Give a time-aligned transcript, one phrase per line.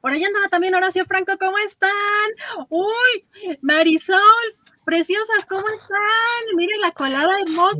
[0.00, 1.90] Por allá andaba también Horacio Franco, ¿cómo están?
[2.68, 4.18] Uy, Marisol,
[4.84, 6.56] preciosas, ¿cómo están?
[6.56, 7.78] Miren la colada hermosa.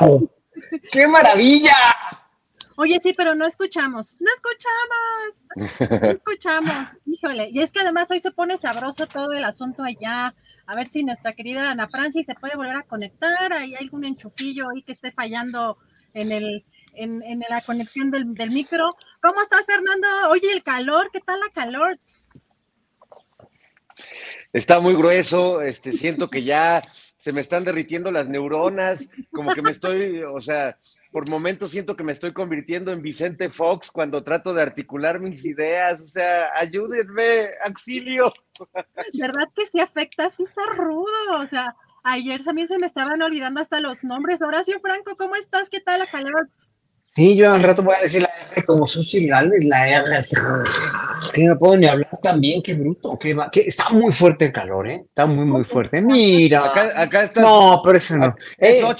[0.00, 0.30] ¡Wow!
[0.92, 1.74] ¡Qué maravilla!
[2.78, 8.20] Oye, sí, pero no escuchamos, no escuchamos, no escuchamos, híjole, y es que además hoy
[8.20, 10.34] se pone sabroso todo el asunto allá,
[10.66, 14.68] a ver si nuestra querida Ana Francis se puede volver a conectar, hay algún enchufillo
[14.68, 15.78] ahí que esté fallando
[16.12, 18.96] en el, en, en la conexión del, del, micro.
[19.22, 20.08] ¿Cómo estás, Fernando?
[20.30, 21.98] Oye, el calor, ¿qué tal la calor?
[24.52, 26.82] Está muy grueso, este, siento que ya
[27.18, 30.78] se me están derritiendo las neuronas, como que me estoy, o sea,
[31.10, 35.44] por momentos siento que me estoy convirtiendo en Vicente Fox cuando trato de articular mis
[35.44, 38.32] ideas, o sea, ayúdenme, auxilio.
[39.14, 40.30] ¿Verdad que sí afecta?
[40.30, 44.42] Sí está rudo, o sea, ayer también se me estaban olvidando hasta los nombres.
[44.42, 45.68] Horacio Franco, ¿cómo estás?
[45.68, 46.48] ¿Qué tal la calor?
[47.16, 50.22] Sí, yo al rato voy a decir la R como Sushi Galvez, la R,
[51.32, 54.86] que no puedo ni hablar tan bien, qué bruto, que está muy fuerte el calor,
[54.86, 55.02] ¿eh?
[55.08, 56.02] Está muy, muy fuerte.
[56.02, 56.66] Mira.
[56.66, 57.40] Acá, acá está.
[57.40, 58.36] No, pero eso no.
[58.58, 58.94] Eh, no,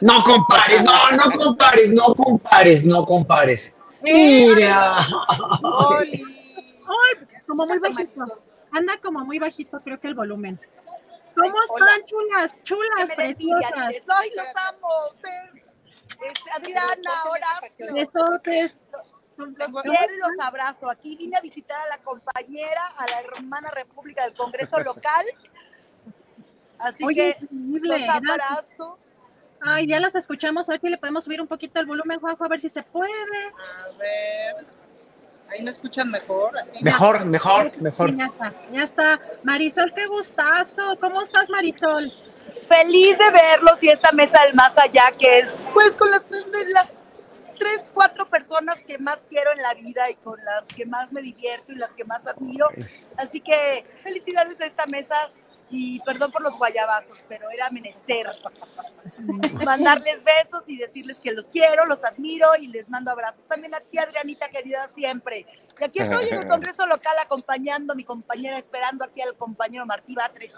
[0.00, 3.76] no, compares, no, no compares, no compares, no compares.
[4.02, 4.96] Mira.
[5.62, 6.20] Oli.
[6.20, 8.24] Ay, como muy bajito.
[8.72, 10.58] Anda como muy bajito, creo que el volumen.
[11.36, 13.72] ¿Cómo están, chulas, chulas, preciosas?
[14.08, 14.88] Ay, los amo,
[15.22, 15.65] Fer.
[16.20, 17.94] Este, Adriana, Horacio.
[17.94, 18.74] Besotes.
[19.36, 20.90] Los quiero y los abrazo.
[20.90, 25.26] Aquí vine a visitar a la compañera, a la hermana República del Congreso local.
[26.78, 28.98] Así Oye, que increíble, los abrazo.
[29.60, 30.68] Ay, ya las escuchamos.
[30.68, 32.82] A ver si le podemos subir un poquito el volumen, Juanjo, a ver si se
[32.82, 33.12] puede.
[33.12, 34.66] A ver.
[35.50, 36.56] Ahí me escuchan mejor.
[36.58, 36.82] Así.
[36.82, 38.10] Mejor, mejor, mejor.
[38.10, 39.20] Sí, ya está, ya está.
[39.44, 40.98] Marisol, qué gustazo.
[41.00, 42.12] ¿Cómo estás, Marisol?
[42.66, 46.26] Feliz de verlos y esta mesa del más allá, que es pues con las,
[46.68, 46.96] las
[47.58, 51.22] tres, cuatro personas que más quiero en la vida y con las que más me
[51.22, 52.68] divierto y las que más admiro.
[53.16, 55.30] Así que felicidades a esta mesa
[55.70, 58.26] y perdón por los guayabazos, pero era menester
[59.64, 63.46] mandarles besos y decirles que los quiero, los admiro y les mando abrazos.
[63.48, 65.46] También a ti, Adrianita, querida, siempre.
[65.80, 69.86] Y aquí estoy en el Congreso local acompañando a mi compañera, esperando aquí al compañero
[69.86, 70.54] Martí Batres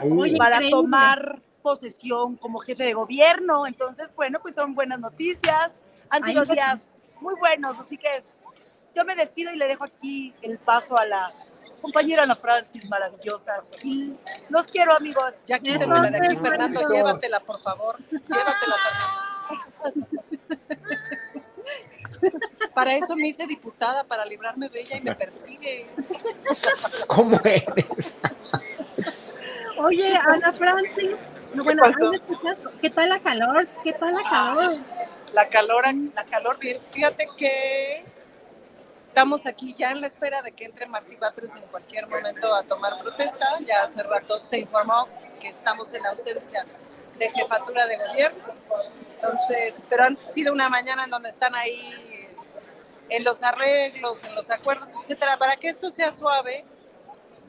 [0.00, 0.70] Oye, para increíble.
[0.70, 3.66] tomar posesión como jefe de gobierno.
[3.66, 5.82] Entonces, bueno, pues son buenas noticias.
[6.10, 6.78] Han sido Ay, días
[7.20, 8.24] muy buenos, así que
[8.94, 11.32] yo me despido y le dejo aquí el paso a la
[11.80, 13.62] compañera Ana Francis, maravillosa.
[13.82, 14.16] Y
[14.48, 15.34] los quiero, amigos.
[15.46, 17.98] Ya de aquí, Fernando, llévatela, por favor.
[18.10, 18.76] Llévatela.
[22.74, 25.88] Para eso me hice diputada, para librarme de ella y me persigue.
[27.06, 28.16] ¿Cómo eres?
[29.78, 31.16] Oye, Ana Francis.
[31.54, 31.82] No, bueno.
[32.80, 33.66] ¿qué tal la calor?
[33.82, 34.76] ¿Qué tal la calor?
[35.32, 35.84] La calor,
[36.14, 36.58] la calor.
[36.92, 38.04] Fíjate que
[39.08, 42.62] estamos aquí ya en la espera de que entre Martí Batres en cualquier momento a
[42.64, 43.46] tomar protesta.
[43.66, 45.08] Ya hace rato se informó
[45.40, 46.66] que estamos en ausencia
[47.18, 48.54] de jefatura de gobierno.
[49.14, 52.28] Entonces, pero han sido una mañana en donde están ahí
[53.08, 56.64] en los arreglos, en los acuerdos, etcétera, para que esto sea suave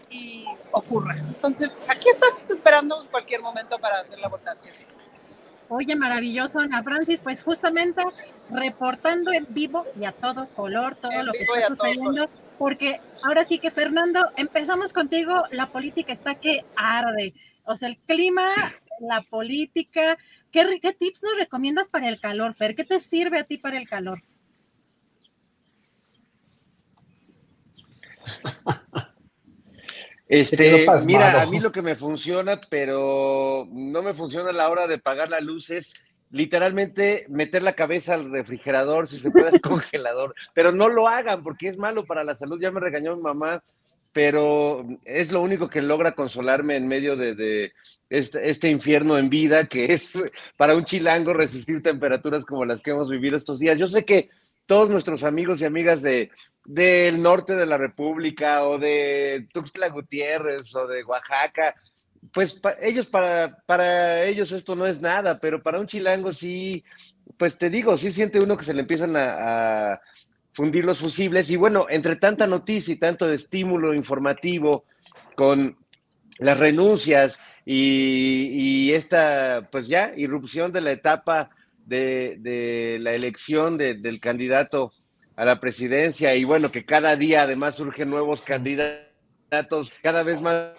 [0.09, 1.17] y ocurra.
[1.17, 4.75] Entonces, aquí estamos esperando en cualquier momento para hacer la votación.
[5.67, 8.01] Oye, maravilloso, Ana Francis, pues justamente
[8.49, 12.27] reportando en vivo y a todo color todo En lo que está sucediendo,
[12.57, 17.35] porque ahora sí que Fernando, empezamos contigo, la política está que arde,
[17.65, 18.43] o sea, el clima
[18.99, 20.17] la política.
[20.51, 22.75] ¿Qué, ¿Qué tips nos recomiendas para el calor, Fer?
[22.75, 24.23] ¿Qué te sirve a ti para el calor?
[30.29, 34.85] Este, mira, a mí lo que me funciona, pero no me funciona a la hora
[34.85, 35.95] de pagar la luz es
[36.29, 41.41] literalmente meter la cabeza al refrigerador, si se puede al congelador, pero no lo hagan
[41.41, 42.61] porque es malo para la salud.
[42.61, 43.63] Ya me regañó mi mamá,
[44.13, 47.73] pero es lo único que logra consolarme en medio de,
[48.11, 50.11] este, este, infierno en vida, que es
[50.57, 53.79] para un chilango resistir temperaturas como las que hemos vivido estos días.
[53.79, 54.29] Yo sé que
[54.67, 56.29] todos nuestros amigos y amigas de,
[56.69, 61.73] del norte de la República o de Tuxtla Gutiérrez o de Oaxaca,
[62.31, 66.83] pues ellos para, para ellos esto no es nada, pero para un chilango sí,
[67.37, 69.99] pues te digo, sí siente uno que se le empiezan a,
[70.53, 74.83] fundir los fusibles y bueno, entre tanta noticia y tanto estímulo informativo
[75.35, 75.75] con
[76.37, 81.49] las renuncias y, esta, pues ya, irrupción de la etapa
[81.85, 84.93] de, la elección del candidato
[85.39, 90.73] a la presidencia y bueno, que cada día además surgen nuevos candidatos cada vez más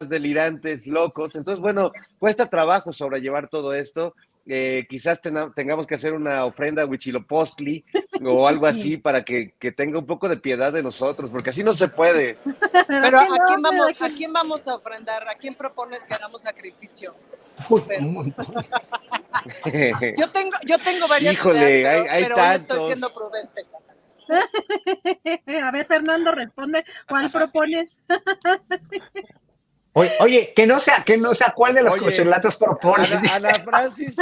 [0.00, 1.36] delirantes, locos.
[1.36, 4.16] Entonces, bueno, cuesta trabajo sobrellevar todo esto.
[4.46, 5.20] Eh, quizás
[5.54, 7.84] tengamos que hacer una ofrenda a Huichilopostli
[8.26, 11.72] o algo así para que, tenga un poco de piedad de nosotros, porque así no
[11.72, 12.36] se puede.
[12.88, 15.28] Pero ¿a quién, vamos, ¿a quién vamos a ofrendar?
[15.28, 17.14] ¿A quién propones que hagamos sacrificio?
[20.18, 23.64] yo tengo, yo tengo varias Híjole, ideas, pero, hay, estoy siendo prudente.
[25.62, 28.00] A ver, Fernando, responde, ¿cuál propones?
[29.92, 33.12] Oye, oye, que no sea, que no sea cuál de las cocholatas propones.
[33.32, 34.16] Ana, Francis.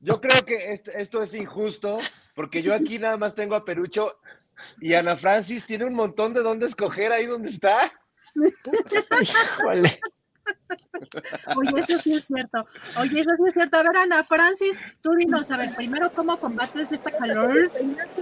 [0.00, 1.98] Yo creo que esto, esto, es injusto,
[2.34, 4.18] porque yo aquí nada más tengo a Perucho
[4.80, 7.92] y Ana Francis tiene un montón de dónde escoger ahí donde está.
[9.20, 10.00] Híjole.
[11.56, 12.66] Oye, eso sí es cierto.
[12.96, 13.76] Oye, eso sí es cierto.
[13.78, 17.70] A ver, Ana Francis, tú dinos, a ver, primero, ¿cómo combates esta calor?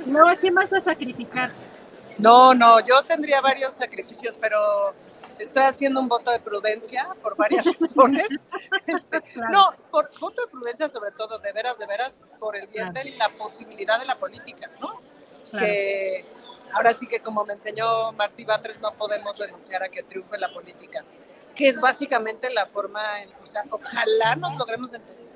[0.07, 1.51] Luego, ¿qué más vas a sacrificar?
[2.19, 4.59] No, no, yo tendría varios sacrificios, pero
[5.39, 8.47] estoy haciendo un voto de prudencia por varias razones.
[8.87, 12.93] Este, no, por voto de prudencia sobre todo, de veras, de veras, por el bien
[12.93, 15.01] de la posibilidad de la política, ¿no?
[15.59, 16.25] Que
[16.73, 20.53] ahora sí que como me enseñó Martí Batres, no podemos renunciar a que triunfe la
[20.53, 21.05] política
[21.57, 23.03] que es básicamente la forma,
[23.43, 24.93] o sea, ojalá nos logremos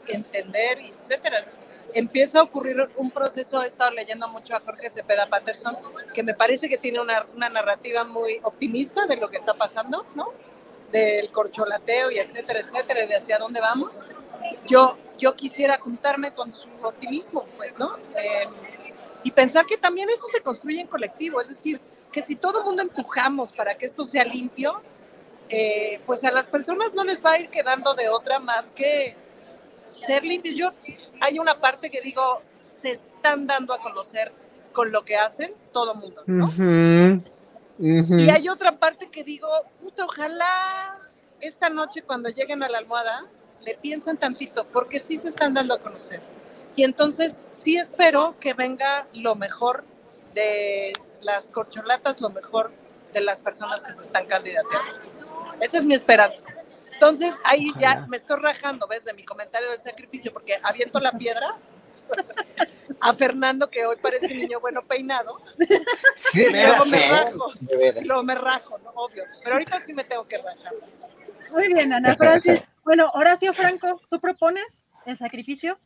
[0.07, 1.45] entender, etcétera.
[1.93, 5.75] Empieza a ocurrir un proceso, he estado leyendo mucho a Jorge Cepeda Patterson,
[6.15, 10.07] que me parece que tiene una, una narrativa muy optimista de lo que está pasando,
[10.15, 10.33] ¿no?
[10.93, 14.07] Del corcholateo y etcétera, etcétera, de hacia dónde vamos.
[14.69, 17.97] Yo, yo quisiera juntarme con su optimismo, pues, ¿no?
[17.97, 18.47] Eh,
[19.25, 21.81] y pensar que también eso se construye en colectivo, es decir,
[22.13, 24.81] que si todo el mundo empujamos para que esto sea limpio,
[25.51, 29.17] eh, pues a las personas no les va a ir quedando de otra más que
[29.85, 30.55] ser limpios.
[30.55, 30.73] Yo,
[31.21, 34.33] hay una parte que digo, se están dando a conocer
[34.73, 36.49] con lo que hacen todo el mundo, ¿no?
[37.79, 39.49] Y hay otra parte que digo,
[39.81, 41.01] puta, ojalá
[41.41, 43.27] esta noche cuando lleguen a la almohada
[43.65, 46.21] le piensan tantito, porque sí se están dando a conocer.
[46.77, 49.85] Y entonces sí espero que venga lo mejor
[50.35, 52.73] de las corcholatas, lo mejor
[53.13, 55.30] de las personas que se están candidateando.
[55.61, 56.45] Esa es mi esperanza.
[57.01, 59.05] Entonces ahí ya me estoy rajando, ¿ves?
[59.05, 61.57] De mi comentario del sacrificio, porque aviento la piedra
[63.01, 65.41] a Fernando, que hoy parece un niño bueno peinado.
[66.17, 67.51] Sí, luego me rajo.
[68.05, 68.91] Luego me rajo, ¿no?
[68.91, 69.25] Obvio.
[69.43, 70.75] Pero ahorita sí me tengo que rajar.
[71.53, 72.63] Muy bien, Ana Francis.
[72.83, 75.79] Bueno, Horacio Franco, ¿tú propones el sacrificio?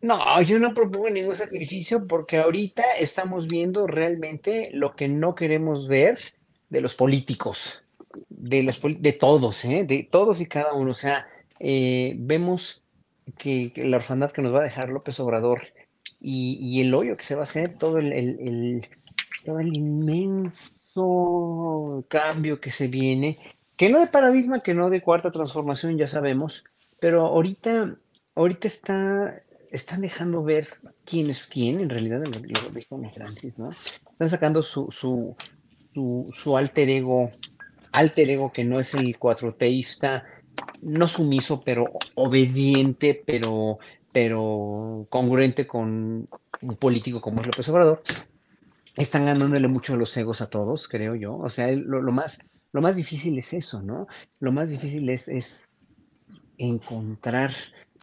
[0.00, 5.86] No, yo no propongo ningún sacrificio porque ahorita estamos viendo realmente lo que no queremos
[5.86, 6.18] ver
[6.70, 7.84] de los políticos
[8.38, 9.84] de, los, de todos, ¿eh?
[9.84, 10.92] de todos y cada uno.
[10.92, 11.28] O sea,
[11.60, 12.82] eh, vemos
[13.36, 15.62] que, la orfandad que nos va a dejar López Obrador
[16.20, 18.88] y, el hoyo que se va a hacer, todo el,
[19.44, 20.94] todo el inmenso
[22.08, 23.38] cambio que se viene,
[23.76, 26.64] que no de paradigma, que no de cuarta transformación, ya sabemos,
[27.00, 27.96] pero ahorita,
[28.34, 30.66] ahorita está, están dejando ver
[31.04, 32.40] quién es quién, en realidad, lo,
[32.70, 33.70] dijo Francis, ¿no?
[34.10, 35.36] Están sacando su, su,
[35.94, 37.30] su, su alter ego
[37.92, 40.24] alter ego que no es el cuatroteísta,
[40.82, 43.78] no sumiso, pero obediente, pero,
[44.12, 46.28] pero congruente con
[46.60, 48.02] un político como es López Obrador,
[48.96, 51.36] están ganándole mucho los egos a todos, creo yo.
[51.36, 52.40] O sea, lo, más,
[52.72, 54.08] lo más difícil es eso, ¿no?
[54.40, 55.70] Lo más difícil es, es
[56.58, 57.52] encontrar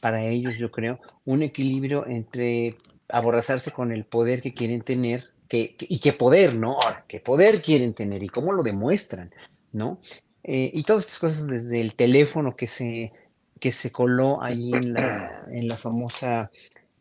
[0.02, 2.78] para ellos, yo creo, un equilibrio entre
[3.10, 6.80] aborazarse con el poder que quieren tener que, y qué poder, ¿no?
[6.80, 9.32] Ahora, qué poder quieren tener y cómo lo demuestran.
[9.76, 10.00] ¿No?
[10.48, 13.12] eh, y todas estas cosas desde el teléfono que se,
[13.60, 16.52] que se coló ahí en la, en la famosa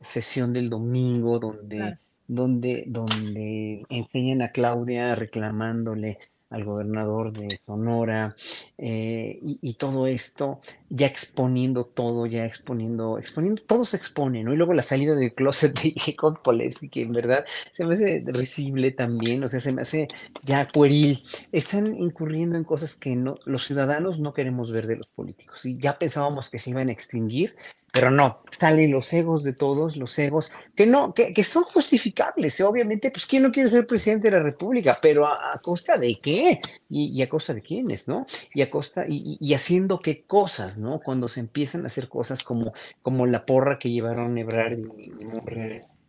[0.01, 6.19] sesión del domingo, donde, donde, donde enseñan a Claudia reclamándole
[6.55, 8.37] al gobernador de Sonora,
[8.79, 14.55] eh, y, todo esto, ya exponiendo todo, ya exponiendo, exponiendo, todo se expone, ¿no?
[14.55, 18.23] Y luego la salida del closet de Jacob Polewski, que en verdad se me hace
[18.27, 20.09] risible también, o sea, se me hace
[20.45, 21.25] ya pueril.
[21.53, 25.77] Están incurriendo en cosas que no, los ciudadanos no queremos ver de los políticos, y
[25.79, 27.57] ya pensábamos que se iban a extinguir,
[27.95, 32.61] pero no, salen los egos de todos, los egos, que no, que, que son justificables,
[32.61, 36.61] obviamente, pues quién no quiere ser presidente de la República, pero a, costa de qué,
[36.91, 38.27] y, a costa de quiénes, ¿no?
[38.53, 40.99] Y a costa, y, haciendo qué cosas, ¿no?
[41.05, 45.13] Cuando se empiezan a hacer cosas como, como la porra que llevaron Ebrard y,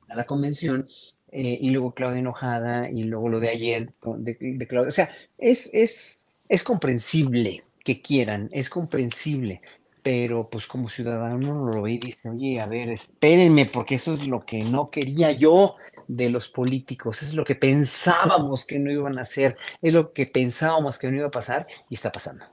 [0.09, 0.87] a la convención,
[1.31, 5.11] eh, y luego Claudia enojada, y luego lo de ayer de, de Claudia, o sea,
[5.37, 9.61] es, es, es comprensible que quieran, es comprensible,
[10.05, 14.27] pero pues como ciudadano lo ve y dice, oye, a ver, espérenme, porque eso es
[14.27, 19.17] lo que no quería yo de los políticos, es lo que pensábamos que no iban
[19.17, 22.45] a hacer, es lo que pensábamos que no iba a pasar y está pasando.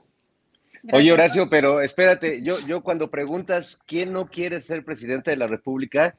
[0.91, 5.45] Oye, Horacio, pero espérate, yo, yo cuando preguntas quién no quiere ser presidente de la
[5.45, 6.15] República,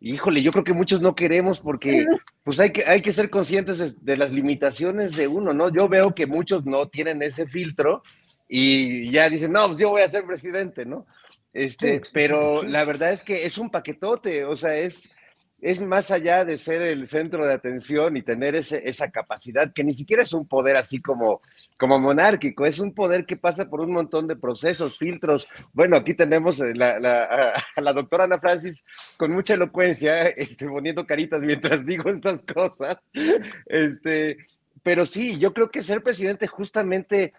[0.00, 2.06] híjole, yo creo que muchos no queremos porque
[2.44, 5.70] pues hay que, hay que ser conscientes de, de las limitaciones de uno, ¿no?
[5.70, 8.02] Yo veo que muchos no tienen ese filtro
[8.48, 11.06] y ya dicen, no, pues yo voy a ser presidente, ¿no?
[11.52, 15.08] Este, pero la verdad es que es un paquetote, o sea, es,
[15.60, 19.82] es más allá de ser el centro de atención y tener ese, esa capacidad, que
[19.82, 21.40] ni siquiera es un poder así como,
[21.76, 25.48] como monárquico, es un poder que pasa por un montón de procesos, filtros.
[25.72, 28.84] Bueno, aquí tenemos la, la, a, la doctora Ana Francis
[29.16, 32.98] con mucha elocuencia, este, poniendo caritas mientras digo estas cosas.
[33.66, 34.36] Este,
[34.82, 37.32] pero sí, yo creo que ser presidente justamente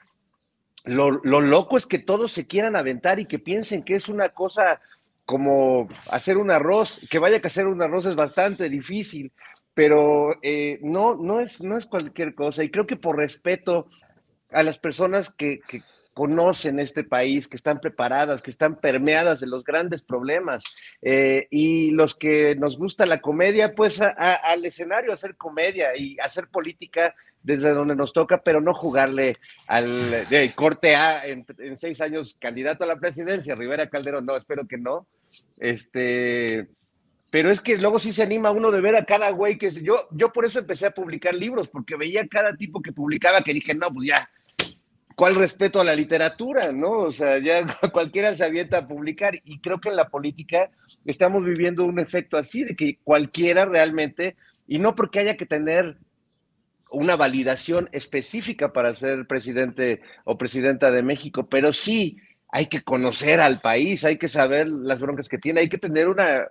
[0.85, 4.81] lo, loco es que todos se quieran aventar y que piensen que es una cosa
[5.25, 9.31] como hacer un arroz, que vaya que hacer un arroz es bastante difícil,
[9.73, 12.63] pero eh, no, no, es, no es cualquier cosa.
[12.63, 13.87] Y creo que por respeto
[14.51, 15.61] a las personas que,
[16.19, 20.61] conocen este país, que están preparadas, que están permeadas de los grandes problemas.
[21.01, 26.49] Eh, y los que nos gusta la comedia, pues al escenario hacer comedia y hacer
[26.49, 30.11] política desde donde nos toca, pero no jugarle al
[30.55, 31.45] corte A en,
[31.77, 35.07] seis años candidato a la presidencia, Rivera Calderón, no, espero que no.
[35.57, 36.67] Este,
[37.29, 40.09] pero es que luego sí se anima uno de ver a cada güey que yo,
[40.11, 43.73] yo por eso empecé a publicar libros, porque veía cada tipo que publicaba que dije,
[43.73, 44.29] no, pues ya,
[45.19, 46.91] ¿cuál respeto a la literatura, no?
[46.91, 50.71] O sea, ya cualquiera se avienta a publicar y creo que en la política
[51.03, 55.97] estamos viviendo un efecto así, de que cualquiera realmente, y no porque haya que tener
[56.89, 62.15] una validación específica para ser presidente o presidenta de México, pero sí
[62.47, 66.07] hay que conocer al país, hay que saber las broncas que tiene, hay que tener
[66.07, 66.47] una,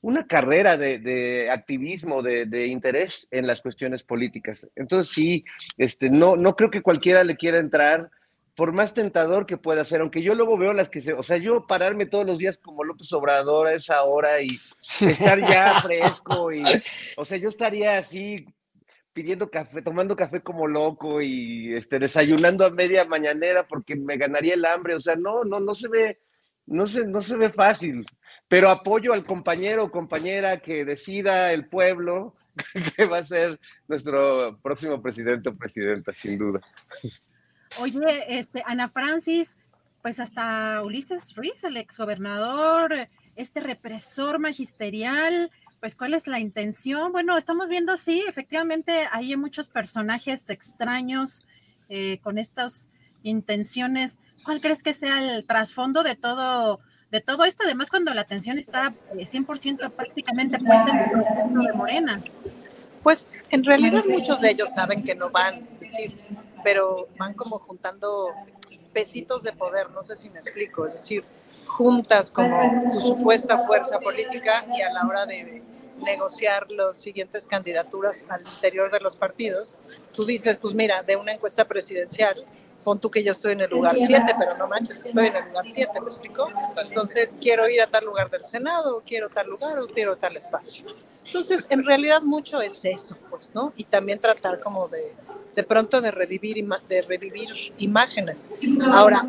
[0.00, 4.66] una carrera de, activismo, de, interés en las cuestiones políticas.
[4.76, 5.44] Entonces sí,
[5.76, 8.10] este, no, no creo que cualquiera le quiera entrar,
[8.54, 11.36] por más tentador que pueda ser, aunque yo luego veo las que se, o sea,
[11.36, 14.48] yo pararme todos los días como López Obrador a esa hora y
[15.00, 16.64] estar ya fresco y,
[17.16, 18.46] o sea, yo estaría así
[19.12, 24.54] pidiendo café, tomando café como loco y este, desayunando a media mañanera porque me ganaría
[24.54, 26.18] el hambre, o sea, no, no, no se ve,
[26.66, 28.04] no se, no se ve fácil
[28.48, 32.34] pero apoyo al compañero o compañera que decida el pueblo
[32.96, 36.60] que va a ser nuestro próximo presidente o presidenta, sin duda.
[37.78, 39.56] Oye, este, Ana Francis,
[40.02, 45.50] pues hasta Ulises Ruiz, el exgobernador, este represor magisterial,
[45.80, 47.12] pues cuál es la intención.
[47.12, 51.46] Bueno, estamos viendo, sí, efectivamente hay muchos personajes extraños
[51.88, 52.88] eh, con estas
[53.22, 54.18] intenciones.
[54.44, 58.58] ¿Cuál crees que sea el trasfondo de todo de todo esto, además cuando la atención
[58.58, 62.22] está 100% eh, prácticamente puesta en el proceso de Morena.
[63.02, 66.14] Pues en realidad muchos de ellos saben que no van, es decir,
[66.62, 68.28] pero van como juntando
[68.92, 71.24] pesitos de poder, no sé si me explico, es decir,
[71.66, 72.58] juntas como
[72.90, 75.62] tu supuesta fuerza política y a la hora de
[76.02, 79.76] negociar las siguientes candidaturas al interior de los partidos,
[80.12, 82.44] tú dices, pues mira, de una encuesta presidencial
[82.84, 85.44] pon tú que yo estoy en el lugar 7, pero no manches, estoy en el
[85.48, 86.48] lugar 7, ¿me explico?
[86.82, 90.84] Entonces quiero ir a tal lugar del Senado, quiero tal lugar o quiero tal espacio.
[91.28, 93.74] Entonces, en realidad mucho es eso, pues, ¿no?
[93.76, 95.14] Y también tratar como de,
[95.54, 98.50] de pronto de revivir, de revivir imágenes.
[98.90, 99.22] Ahora,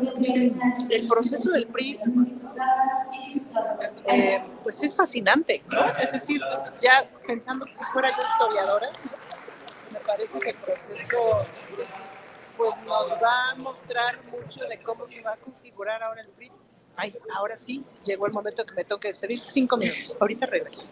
[0.88, 2.00] el proceso del PRI,
[4.06, 5.84] eh, pues es fascinante, ¿no?
[5.84, 6.40] Es decir,
[6.80, 8.88] ya pensando que si fuera yo historiadora,
[9.92, 11.44] me parece que el proceso
[12.60, 16.52] pues nos va a mostrar mucho de cómo se va a configurar ahora el PRI.
[16.94, 19.40] Ay, ahora sí, llegó el momento que me toque despedir.
[19.40, 20.14] Cinco minutos.
[20.20, 20.84] Ahorita regreso.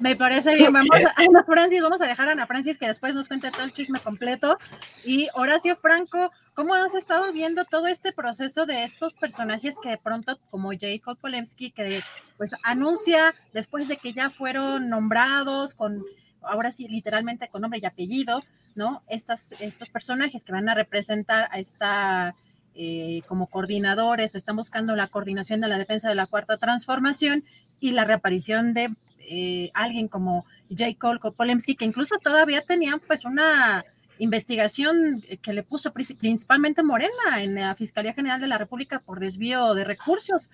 [0.00, 0.70] Me parece bien.
[0.70, 3.62] Vamos a, Ana Francis, vamos a dejar a Ana Francis que después nos cuente todo
[3.62, 4.58] el chisme completo.
[5.06, 9.96] Y Horacio Franco, ¿cómo has estado viendo todo este proceso de estos personajes que de
[9.98, 12.02] pronto, como Jacob Polemski, que
[12.36, 16.04] pues anuncia después de que ya fueron nombrados con,
[16.46, 18.42] ahora sí, literalmente con nombre y apellido,
[18.74, 19.02] ¿no?
[19.08, 22.34] Estas, estos personajes que van a representar a esta
[22.74, 27.44] eh, como coordinadores o están buscando la coordinación de la defensa de la cuarta transformación
[27.80, 30.86] y la reaparición de eh, alguien como J.
[30.98, 33.84] Cole Polemski, que incluso todavía tenían pues una
[34.18, 39.74] investigación que le puso principalmente Morena en la Fiscalía General de la República por desvío
[39.74, 40.50] de recursos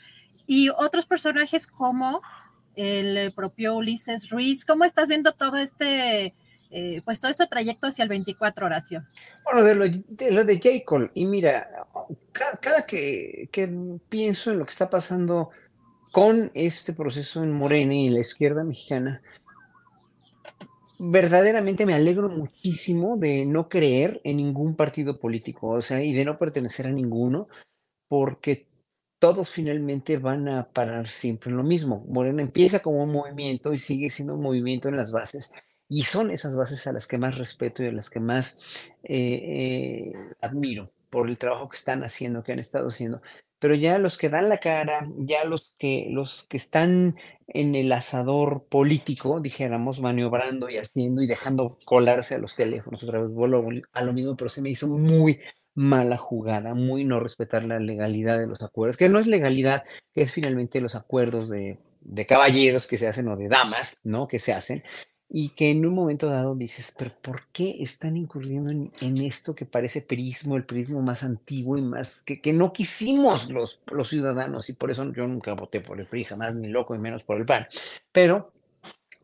[0.46, 2.22] y otros personajes como
[2.80, 4.64] el propio Ulises Ruiz.
[4.64, 6.34] ¿Cómo estás viendo todo este,
[6.70, 9.04] eh, pues todo este trayecto hacia el 24, Horacio?
[9.44, 10.84] Bueno, de lo de, lo de.
[10.84, 11.86] Cole, y mira,
[12.32, 13.68] cada, que, que,
[14.08, 15.50] pienso en lo que está pasando
[16.10, 19.20] con este proceso en Morena y la izquierda mexicana,
[20.98, 26.24] verdaderamente me alegro muchísimo de no creer en ningún partido político, o sea, y de
[26.24, 27.48] no pertenecer a ninguno,
[28.08, 28.69] porque
[29.20, 32.04] todos finalmente van a parar siempre en lo mismo.
[32.08, 35.52] Morena empieza como un movimiento y sigue siendo un movimiento en las bases,
[35.88, 38.58] y son esas bases a las que más respeto y a las que más
[39.04, 43.22] eh, eh, admiro por el trabajo que están haciendo, que han estado haciendo
[43.60, 47.92] pero ya los que dan la cara, ya los que, los que están en el
[47.92, 53.68] asador político, dijéramos, maniobrando y haciendo y dejando colarse a los teléfonos, otra vez vuelvo
[53.92, 55.40] a lo mismo, pero se me hizo muy
[55.74, 59.84] mala jugada, muy no respetar la legalidad de los acuerdos, que no es legalidad,
[60.14, 64.28] es finalmente los acuerdos de, de caballeros que se hacen o de damas, ¿no?
[64.28, 64.82] Que se hacen,
[65.32, 69.64] y que en un momento dado dices, pero ¿por qué están incurriendo en, esto que
[69.64, 74.68] parece perismo, el perismo más antiguo y más que, que, no quisimos los, los ciudadanos?
[74.68, 77.36] Y por eso yo nunca voté por el PRI, jamás ni loco, y menos por
[77.36, 77.68] el PAN.
[78.10, 78.52] Pero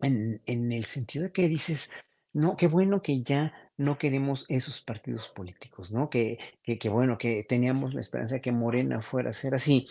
[0.00, 1.90] en, en el sentido de que dices,
[2.32, 6.08] no, qué bueno que ya no queremos esos partidos políticos, ¿no?
[6.10, 9.86] Que, que, bueno, que teníamos la esperanza de que Morena fuera a ser así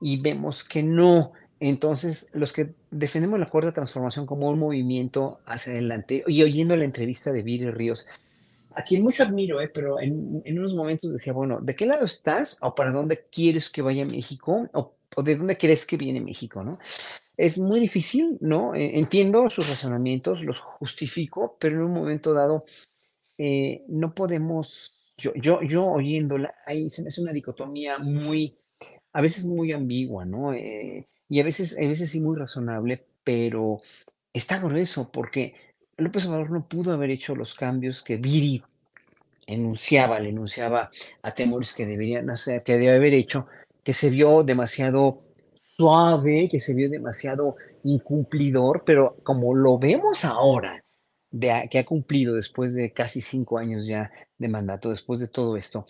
[0.00, 5.72] y vemos que no, entonces, los que defendemos la cuarta transformación como un movimiento hacia
[5.72, 8.08] adelante, y oyendo la entrevista de Viri Ríos,
[8.74, 9.70] a quien mucho admiro, ¿eh?
[9.72, 12.56] pero en, unos momentos decía, bueno, ¿de qué lado estás?
[12.60, 14.68] ¿O para dónde quieres que vaya México?
[14.72, 16.64] ¿O, de dónde crees que viene México?
[16.64, 16.78] ¿no?
[17.36, 18.74] Es muy difícil, ¿no?
[18.74, 22.64] Eh, entiendo sus razonamientos, los justifico, pero en un momento dado
[23.44, 28.56] eh, no podemos, yo, yo, oyéndola, ahí se me hace una dicotomía muy,
[29.12, 30.54] a veces muy ambigua, ¿no?
[30.54, 33.82] Eh, y a veces, a veces sí muy razonable, pero
[34.32, 35.54] está grueso porque
[35.96, 38.62] López Obrador no pudo haber hecho los cambios que Viri
[39.48, 40.88] enunciaba, le enunciaba
[41.22, 43.48] a temores que deberían hacer, que debe haber hecho,
[43.82, 45.24] que se vio demasiado
[45.76, 50.84] suave, que se vio demasiado incumplidor, pero como lo vemos ahora,
[51.32, 55.56] de, que ha cumplido después de casi cinco años ya de mandato, después de todo
[55.56, 55.86] esto,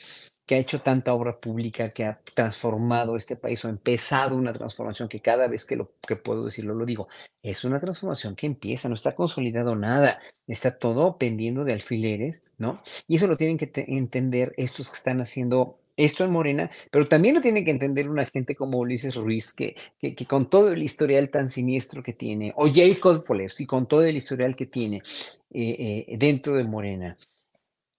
[0.47, 5.09] que ha hecho tanta obra pública, que ha transformado este país o empezado una transformación
[5.09, 7.09] que cada vez que lo que puedo decirlo lo digo,
[7.43, 12.83] es una transformación que empieza, no está consolidado nada, está todo pendiendo de alfileres, ¿no?
[13.07, 17.35] Y eso lo tienen que entender estos que están haciendo esto en Morena, pero también
[17.35, 21.31] lo tiene que entender una gente como Ulises Ruiz, que, que, con todo el historial
[21.31, 23.25] tan siniestro que tiene, o Jacob
[23.59, 25.03] y con todo el historial que tiene
[25.51, 27.17] eh, eh, dentro de Morena.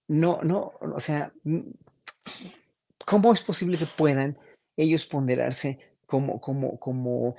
[0.07, 1.31] No, no, o sea,
[3.05, 4.37] ¿Cómo es posible que puedan
[4.77, 7.35] ellos ponderarse como, como, como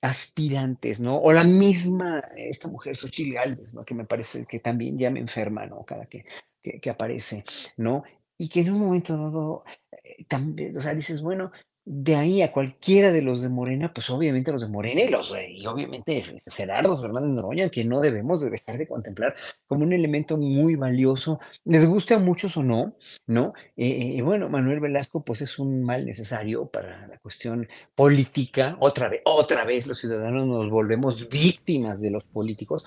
[0.00, 1.18] aspirantes, ¿no?
[1.18, 3.84] O la misma, esta mujer, Xochitl Galvez, ¿no?
[3.84, 5.84] Que me parece que también ya me enferma, ¿no?
[5.84, 6.24] Cada que,
[6.62, 7.44] que, aparece,
[7.76, 8.04] ¿no?
[8.38, 9.64] Y que en un momento dado,
[10.04, 11.52] eh, también, o sea, dices, bueno,
[11.88, 15.32] de ahí a cualquiera de los de Morena, pues obviamente los de Morena y los
[15.48, 19.36] y obviamente Gerardo Fernández Noroña, que no debemos de dejar de contemplar
[19.68, 22.96] como un elemento muy valioso, les guste a muchos o no,
[23.28, 23.52] ¿no?
[23.76, 29.08] Eh, eh bueno, Manuel Velasco pues es un mal necesario para la cuestión política, otra
[29.08, 32.84] vez, otra vez los ciudadanos nos volvemos víctimas de los políticos,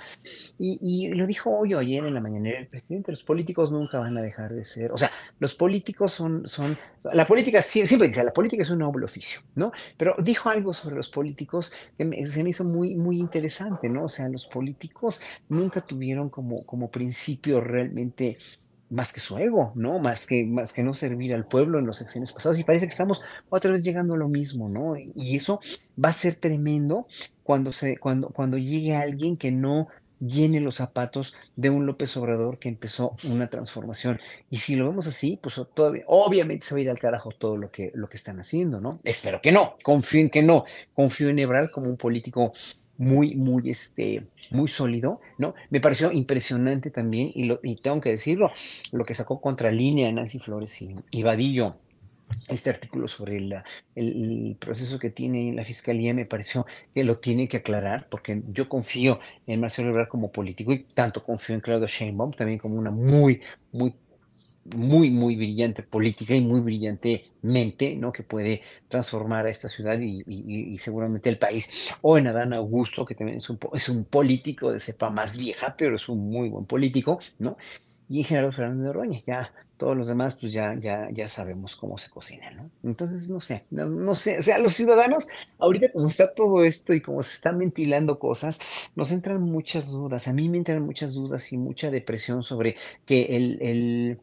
[0.57, 3.99] y, y lo dijo hoy o ayer en la mañanera el presidente, los políticos nunca
[3.99, 5.09] van a dejar de ser, o sea,
[5.39, 6.77] los políticos son, son,
[7.13, 9.71] la política siempre dice, la política es una noble oficio, ¿no?
[9.97, 14.06] Pero dijo algo sobre los políticos que se me hizo muy, muy interesante, ¿no?
[14.06, 18.38] O sea, los políticos nunca tuvieron como, como principio realmente
[18.89, 19.99] más que su ego, ¿no?
[19.99, 22.58] Más que, más que no servir al pueblo en los sexenios pasados.
[22.58, 24.95] Y parece que estamos otra vez llegando a lo mismo, ¿no?
[24.97, 25.60] Y eso
[26.04, 27.06] va a ser tremendo
[27.43, 32.60] cuando, se, cuando, cuando llegue alguien que no llene los zapatos de un López Obrador
[32.60, 34.19] que empezó una transformación.
[34.49, 37.58] Y si lo vemos así, pues todavía, obviamente se va a ir al carajo todo
[37.58, 38.99] lo que, lo que están haciendo, ¿no?
[39.03, 42.53] Espero que no, confío en que no, confío en Ebrard como un político
[42.97, 45.55] muy, muy, este, muy sólido, ¿no?
[45.69, 48.51] Me pareció impresionante también, y, lo, y tengo que decirlo,
[48.91, 51.77] lo que sacó contra línea Nancy Flores y, y Vadillo
[52.49, 53.38] este artículo sobre
[53.95, 58.67] el, proceso que tiene la fiscalía me pareció que lo tiene que aclarar, porque yo
[58.67, 62.91] confío en Marcelo Ebrard como político y tanto confío en Claudio Sheinbaum también como una
[62.91, 63.93] muy, muy
[64.75, 68.12] muy, muy brillante política y muy brillante mente, ¿no?
[68.12, 71.91] Que puede transformar a esta ciudad y, seguramente el país.
[72.01, 75.75] O en Adán Augusto, que también es un, es un político de cepa más vieja,
[75.77, 77.57] pero es un muy buen político, ¿no?
[78.09, 81.97] Y Gerardo Fernández de Oroña, ya todos los demás, pues ya, ya, ya sabemos cómo
[81.97, 82.69] se cocina, ¿no?
[82.83, 87.01] Entonces, no sé, no, sé, o sea, los ciudadanos, ahorita como está todo esto y
[87.01, 88.59] como se están ventilando cosas,
[88.95, 93.37] nos entran muchas dudas, a mí me entran muchas dudas y mucha depresión sobre que
[93.37, 94.19] el, el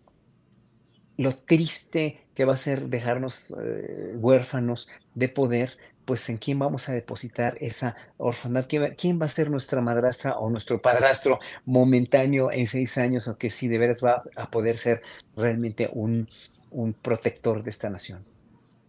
[1.17, 6.89] lo triste que va a ser dejarnos eh, huérfanos de poder, pues en quién vamos
[6.89, 12.67] a depositar esa orfandad, ¿Quién, va a ser nuestra madrastra o nuestro padrastro momentáneo en
[12.67, 15.03] seis años o que si de veras va a poder ser
[15.37, 16.29] realmente un,
[16.71, 18.25] un protector de esta nación.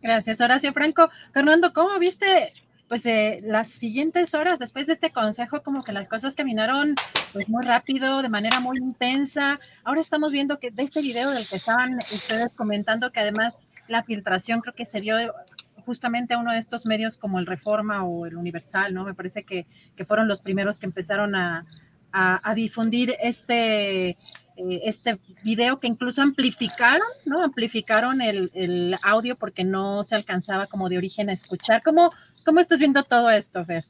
[0.01, 1.10] Gracias, Horacio Franco.
[1.34, 2.53] Fernando, ¿cómo viste
[2.88, 6.95] pues eh, las siguientes horas después de este consejo, como que las cosas caminaron
[7.34, 9.60] pues muy rápido, de manera muy intensa.
[9.84, 13.58] Ahora estamos viendo que de este video del que estaban ustedes comentando, que además
[13.89, 15.17] la filtración creo que se dio
[15.88, 19.06] justamente a uno de estos medios como el Reforma o el Universal, ¿no?
[19.06, 21.63] Me parece que, que fueron los primeros que empezaron a,
[22.12, 24.15] a, difundir este, eh,
[24.84, 27.41] este video que incluso amplificaron, ¿no?
[27.41, 31.82] Amplificaron el, el, audio porque no se alcanzaba como de origen a escuchar.
[31.84, 32.12] ¿Cómo,
[32.45, 33.86] cómo estás viendo todo esto, Fer?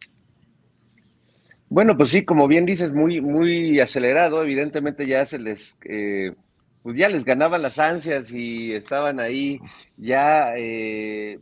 [1.68, 4.44] Bueno, pues sí, como bien dices, muy, muy acelerado.
[4.44, 6.36] Evidentemente ya se les, eh,
[6.84, 9.60] pues ya les ganaban las ansias y estaban ahí
[9.98, 11.40] ya eh,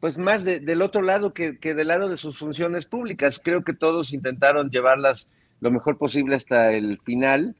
[0.00, 3.40] pues más del otro lado que, que, del lado de sus funciones públicas.
[3.42, 5.28] Creo que todos intentaron llevarlas
[5.60, 7.56] lo mejor posible hasta el final,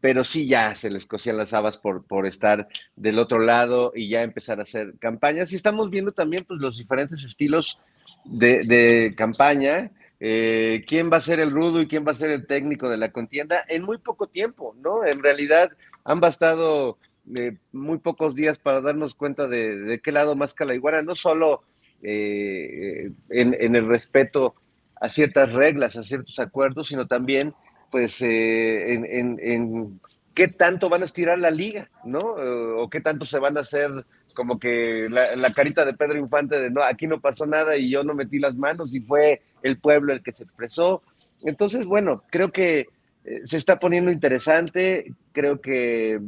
[0.00, 4.08] pero sí ya se les cosían las habas por, por estar del otro lado y
[4.08, 5.52] ya empezar a hacer campañas.
[5.52, 7.78] Y estamos viendo también pues, los diferentes estilos
[8.24, 9.90] de, de campaña.
[10.20, 12.96] Eh, quién va a ser el rudo y quién va a ser el técnico de
[12.96, 15.04] la contienda en muy poco tiempo, ¿no?
[15.04, 15.72] En realidad
[16.04, 16.98] han bastado
[17.36, 21.62] eh, muy pocos días para darnos cuenta de, de qué lado más calaiguara, no solo
[22.04, 24.54] eh, en, el respeto
[25.00, 27.54] a ciertas reglas, a ciertos acuerdos, sino también
[27.90, 30.00] pues eh, en,
[30.34, 32.18] qué tanto van a estirar la liga, ¿no?
[32.18, 36.70] o qué tanto se van a hacer como que la, carita de Pedro Infante de
[36.70, 40.12] no, aquí no pasó nada y yo no metí las manos y fue el pueblo
[40.12, 41.02] el que se expresó.
[41.42, 42.88] Entonces, bueno, creo que
[43.24, 46.20] eh, se está poniendo interesante, creo que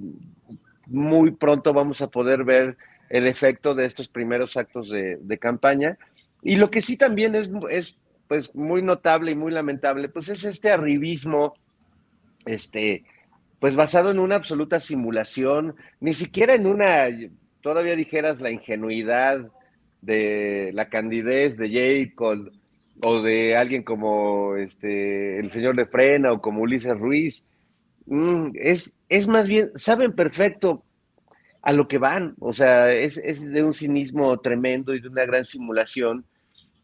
[0.86, 2.76] muy pronto vamos a poder ver
[3.08, 5.98] el efecto de estos primeros actos de, campaña.
[6.42, 10.44] Y lo que sí también es, es pues muy notable y muy lamentable, pues es
[10.44, 11.54] este arribismo,
[12.44, 13.04] este,
[13.60, 17.06] pues basado en una absoluta simulación, ni siquiera en una,
[17.60, 19.48] todavía dijeras la ingenuidad
[20.02, 22.50] de la candidez de Jacob
[23.02, 27.42] o de alguien como este el señor de Frena o como Ulises Ruiz.
[28.06, 30.84] Mm, es, es más bien, saben perfecto
[31.66, 32.36] a lo que van.
[32.38, 36.24] O sea, es, de un cinismo tremendo y de una gran simulación.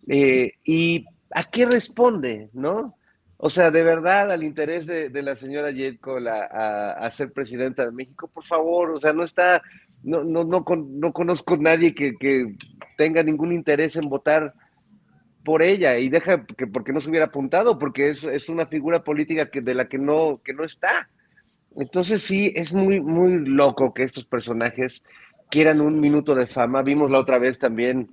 [0.08, 2.96] Eh, ¿Y a qué responde, no?
[3.36, 8.26] O sea, de verdad, al interés de, la señora Yetko a, ser presidenta de México,
[8.26, 9.62] por favor, o sea, no está,
[10.02, 12.56] no, no, no, no conozco a nadie que, que,
[12.96, 14.52] tenga ningún interés en votar
[15.44, 19.04] por ella y deja que porque no se hubiera apuntado, porque es, es una figura
[19.04, 21.08] política que, de la que no, que no está.
[21.76, 25.02] Entonces sí, es muy, muy loco que estos personajes
[25.50, 26.82] quieran un minuto de fama.
[26.82, 28.10] Vimos la otra vez también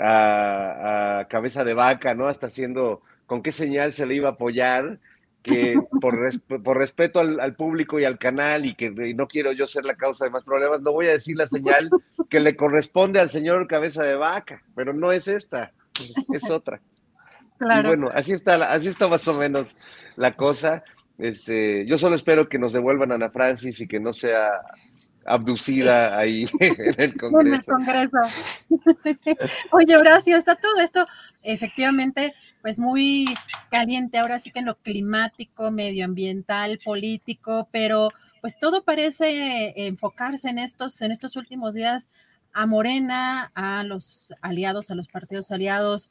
[0.00, 2.26] a, Cabeza de Vaca, ¿no?
[2.26, 4.98] Hasta haciendo con qué señal se le iba a apoyar,
[5.42, 6.14] que por,
[6.62, 10.24] por respeto al, público y al canal y que no quiero yo ser la causa
[10.24, 11.90] de más problemas, no voy a decir la señal
[12.30, 15.72] que le corresponde al señor Cabeza de Vaca, pero no es esta,
[16.32, 16.80] es otra.
[17.58, 17.88] Claro.
[17.88, 19.66] Y bueno, así está, así está más o menos
[20.16, 20.82] la cosa.
[21.18, 24.50] Este, yo solo espero que nos devuelvan a Ana Francis y que no sea
[25.24, 27.46] abducida ahí en el Congreso.
[27.46, 28.18] En el Congreso.
[29.72, 31.06] Oye, Horacio, está todo esto
[31.42, 33.34] efectivamente pues muy
[33.70, 40.58] caliente ahora sí que en lo climático, medioambiental, político, pero pues todo parece enfocarse en
[40.58, 42.08] estos, en estos últimos días
[42.52, 46.10] a Morena, a los aliados, a los partidos aliados,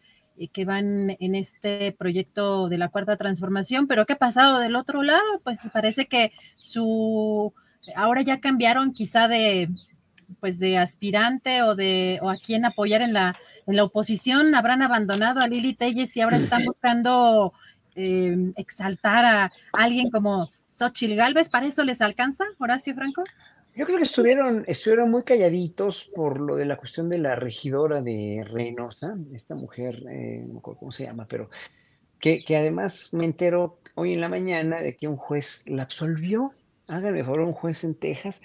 [0.53, 5.03] que van en este proyecto de la cuarta transformación, pero ¿qué ha pasado del otro
[5.03, 5.21] lado?
[5.43, 7.53] Pues parece que su
[7.95, 9.69] ahora ya cambiaron quizá de
[10.39, 13.35] pues de aspirante o de o a quién apoyar en la
[13.67, 17.53] en la oposición, habrán abandonado a Lili Telles y ahora están buscando
[17.95, 23.23] eh, exaltar a alguien como Xochitl Galvez, ¿para eso les alcanza, Horacio Franco?
[23.73, 28.01] Yo creo que estuvieron, estuvieron muy calladitos por lo de la cuestión de la regidora
[28.01, 31.49] de Reynosa, esta mujer, eh, no me acuerdo cómo se llama, pero
[32.19, 36.53] que, que, además me entero hoy en la mañana de que un juez la absolvió.
[36.87, 38.41] Háganme favor, un juez en Texas.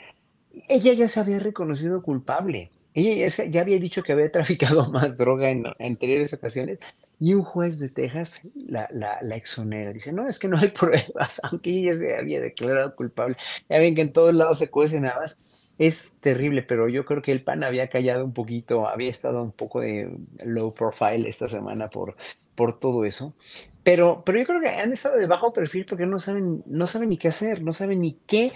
[0.69, 2.71] Ella ya se había reconocido culpable.
[2.95, 6.79] Ella ya, ya había dicho que había traficado más droga en anteriores ocasiones
[7.19, 9.93] y un juez de Texas la, la, la, exonera.
[9.93, 13.37] Dice, no, es que no hay pruebas, aunque ella se había declarado culpable.
[13.69, 15.39] Ya ven que en todos lados se cuecen habas.
[15.79, 19.53] Es terrible, pero yo creo que el PAN había callado un poquito, había estado un
[19.53, 20.11] poco de
[20.43, 22.17] low profile esta semana por,
[22.55, 23.35] por todo eso.
[23.83, 27.11] Pero, pero yo creo que han estado de bajo perfil porque no saben, no saben
[27.11, 28.53] ni qué hacer, no saben ni qué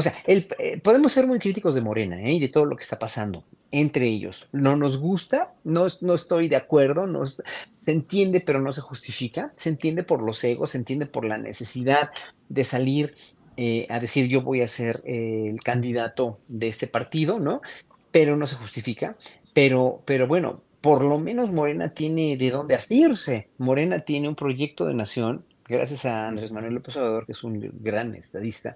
[0.00, 2.32] o sea, eh, podemos ser muy críticos de Morena ¿eh?
[2.32, 4.48] y de todo lo que está pasando entre ellos.
[4.50, 7.42] No nos gusta, no, no estoy de acuerdo, no, se
[7.84, 9.52] entiende, pero no se justifica.
[9.56, 12.10] Se entiende por los egos, se entiende por la necesidad
[12.48, 13.14] de salir
[13.58, 17.60] eh, a decir yo voy a ser el candidato de este partido, ¿no?
[18.10, 19.18] Pero no se justifica.
[19.52, 23.50] Pero, pero bueno, por lo menos Morena tiene de dónde asirse.
[23.58, 27.70] Morena tiene un proyecto de nación, gracias a Andrés Manuel López Obrador, que es un
[27.80, 28.74] gran estadista,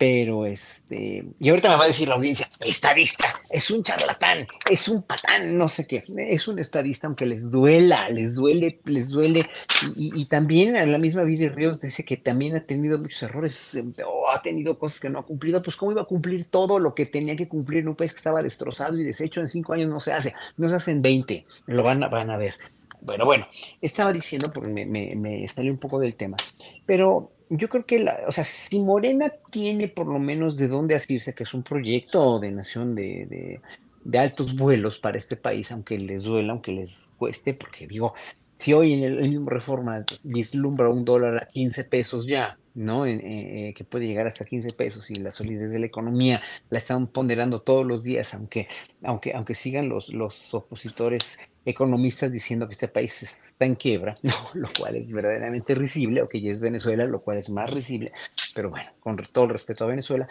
[0.00, 4.88] pero este, y ahorita me va a decir la audiencia, estadista, es un charlatán, es
[4.88, 9.46] un patán, no sé qué, es un estadista, aunque les duela, les duele, les duele,
[9.94, 14.30] y, también a la misma Viri Ríos dice que también ha tenido muchos errores, o
[14.30, 17.04] ha tenido cosas que no ha cumplido, pues cómo iba a cumplir todo lo que
[17.04, 20.00] tenía que cumplir en un país que estaba destrozado y deshecho en cinco años no
[20.00, 22.54] se hace, no se hace en 20, lo van a, van a ver.
[23.02, 23.46] Bueno, bueno,
[23.82, 26.38] estaba diciendo, porque me, me, me un poco del tema,
[26.86, 30.94] pero yo creo que, la, o sea, si Morena tiene por lo menos de dónde
[30.94, 33.60] asirse, que es un proyecto de nación de, de,
[34.04, 38.14] de, altos vuelos para este país, aunque les duela, aunque les cueste, porque digo,
[38.60, 43.06] si hoy en el, mismo Reforma vislumbra un dólar a 15 pesos ya, ¿no?
[43.06, 47.06] Eh, que puede llegar hasta 15 pesos y la solidez de la economía la están
[47.06, 48.68] ponderando todos los días, aunque,
[49.02, 54.34] aunque, aunque sigan los, los opositores economistas diciendo que este país está en quiebra, ¿no?
[54.52, 58.12] lo cual es verdaderamente risible, o que ya es Venezuela, lo cual es más risible,
[58.54, 60.28] pero bueno, con todo el respeto a Venezuela,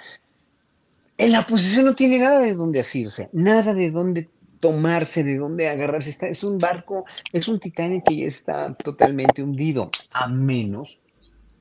[1.18, 4.30] en la oposición no tiene nada de dónde asirse, nada de dónde
[4.60, 6.10] tomarse, de dónde agarrarse.
[6.10, 11.00] Está, es un barco, es un Titanic que ya está totalmente hundido, a menos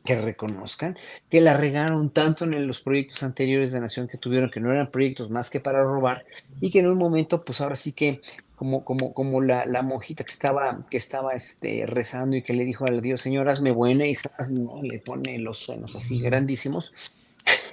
[0.05, 0.97] que reconozcan
[1.29, 4.91] que la regaron tanto en los proyectos anteriores de Nación que tuvieron, que no eran
[4.91, 6.25] proyectos más que para robar,
[6.63, 8.23] y que en un momento, pues ahora sí que
[8.55, 12.65] como, como, como la, la monjita que estaba, que estaba este, rezando y que le
[12.65, 14.15] dijo al Dios, Señor, hazme buena, y
[14.51, 14.83] ¿no?
[14.83, 16.95] le pone los senos así grandísimos.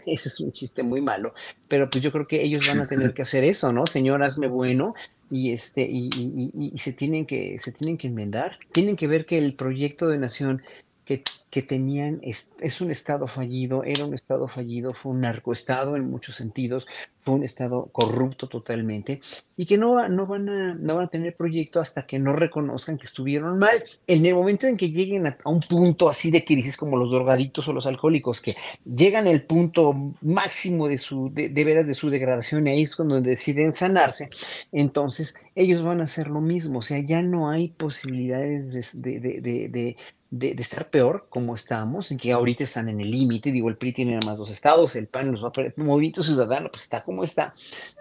[0.14, 1.34] Ese es un chiste muy malo,
[1.68, 3.86] pero pues yo creo que ellos van a tener que hacer eso, ¿no?
[3.86, 4.94] Señor, hazme bueno,
[5.32, 9.26] y este, y, y, y, se tienen que, se tienen que enmendar, tienen que ver
[9.26, 10.62] que el proyecto de nación
[11.06, 11.24] que,
[11.56, 16.12] que tenían, es, es, un estado fallido, era un estado fallido, fue un narcoestado en
[16.12, 16.86] muchos sentidos,
[17.24, 19.22] fue un estado corrupto totalmente,
[19.56, 22.98] y que no, no, van a, no van a tener proyecto hasta que no reconozcan
[22.98, 23.86] que estuvieron mal.
[24.06, 27.10] En el momento en que lleguen a, a un punto así de crisis como los
[27.10, 31.94] drogaditos o los alcohólicos, que llegan al punto máximo de su, de, de veras de
[31.94, 34.30] su degradación, y ahí es cuando deciden sanarse,
[34.74, 39.70] entonces ellos van a hacer lo mismo, o sea, ya no hay posibilidades de, de,
[39.70, 39.96] de
[40.36, 43.78] de, de, estar peor como estamos, y que ahorita están en el límite, digo, el
[43.78, 47.54] PRI tiene nada más dos estados, el PAN perder, Movimiento Ciudadano, pues está como está,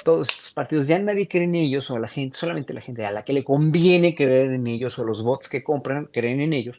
[0.04, 3.10] todos estos partidos, ya nadie cree en ellos, o la gente, solamente la gente a
[3.10, 6.78] la que le conviene creer en ellos, o los bots que compran creen en ellos,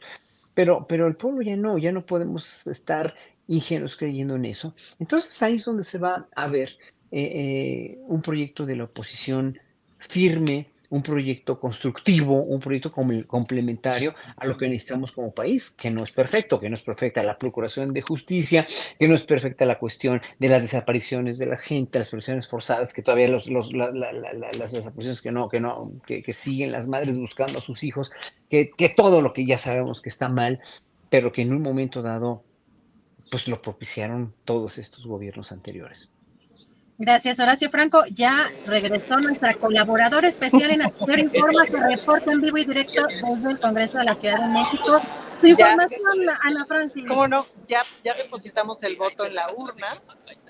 [0.56, 3.14] pero, pero el pueblo ya no, ya no podemos estar
[3.48, 4.74] ingenuos creyendo en eso.
[5.00, 6.78] Entonces ahí es donde se va a ver
[7.12, 9.60] eh, eh, un proyecto de la oposición
[10.00, 16.04] firme, un proyecto constructivo, un proyecto complementario a lo que necesitamos como país, que no
[16.04, 18.66] es perfecto, que no es perfecta la procuración de justicia,
[19.00, 22.94] que no es perfecta la cuestión de las desapariciones de la gente, las desapariciones forzadas,
[22.94, 23.46] que todavía las
[24.72, 28.12] desapariciones que no, que no, que, que, siguen las madres buscando a sus hijos,
[28.50, 30.62] que, que todo lo que ya sabemos que está mal,
[31.10, 32.44] pero que en un momento dado,
[33.32, 36.12] pues lo propiciaron todos estos gobiernos anteriores.
[36.98, 38.06] Gracias, Horacio Franco.
[38.14, 43.52] Ya regresó nuestra colaboradora especial en Hacer Informa, que reporta en vivo y directo desde
[43.52, 45.02] el Congreso de la Ciudad de México.
[45.42, 47.04] Su información, ya, Ana Francis.
[47.06, 47.48] ¿Cómo no?
[47.68, 49.88] Ya, ya depositamos el voto en la urna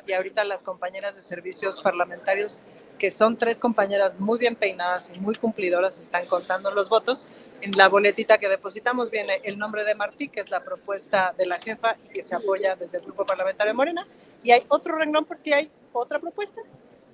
[0.05, 2.61] y ahorita las compañeras de servicios parlamentarios,
[2.99, 7.27] que son tres compañeras muy bien peinadas y muy cumplidoras, están contando los votos
[7.61, 11.47] En la boletita que depositamos viene el nombre de Martí, que es la propuesta de
[11.47, 14.05] la jefa y que se apoya desde el Grupo Parlamentario Morena.
[14.43, 16.61] Y hay otro renglón porque hay otra propuesta,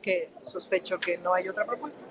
[0.01, 2.01] que sospecho que no hay otra propuesta.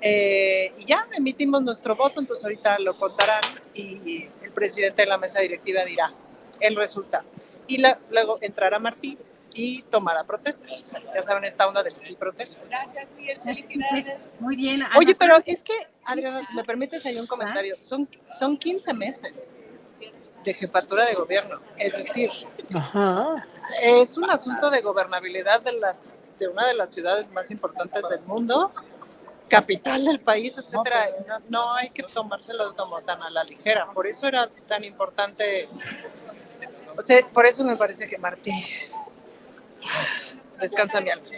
[0.00, 3.42] Eh, y ya emitimos nuestro voto, entonces ahorita lo contarán
[3.74, 6.12] y el presidente de la mesa directiva dirá
[6.60, 7.24] el resultado.
[7.66, 9.16] Y luego entrará Martí
[9.54, 10.64] y tomará protesta.
[11.14, 12.64] Ya saben, esta onda del sí protesta.
[12.68, 13.40] Gracias, Miguel.
[13.42, 14.32] Felicidades.
[14.40, 14.82] Muy bien.
[14.96, 15.72] Oye, pero es que,
[16.04, 17.76] Adriana, si me permites, hay un comentario.
[17.80, 19.54] Son, son 15 meses
[20.44, 21.60] de jefatura de gobierno.
[21.76, 22.30] Es decir,
[23.82, 28.20] es un asunto de gobernabilidad de, las, de una de las ciudades más importantes del
[28.22, 28.72] mundo,
[29.48, 31.08] capital del país, etcétera.
[31.26, 33.86] No, no hay que tomárselo como tan a la ligera.
[33.92, 35.68] Por eso era tan importante.
[36.96, 38.52] O sea, por eso me parece que Martí
[40.60, 41.28] descansa mi alma.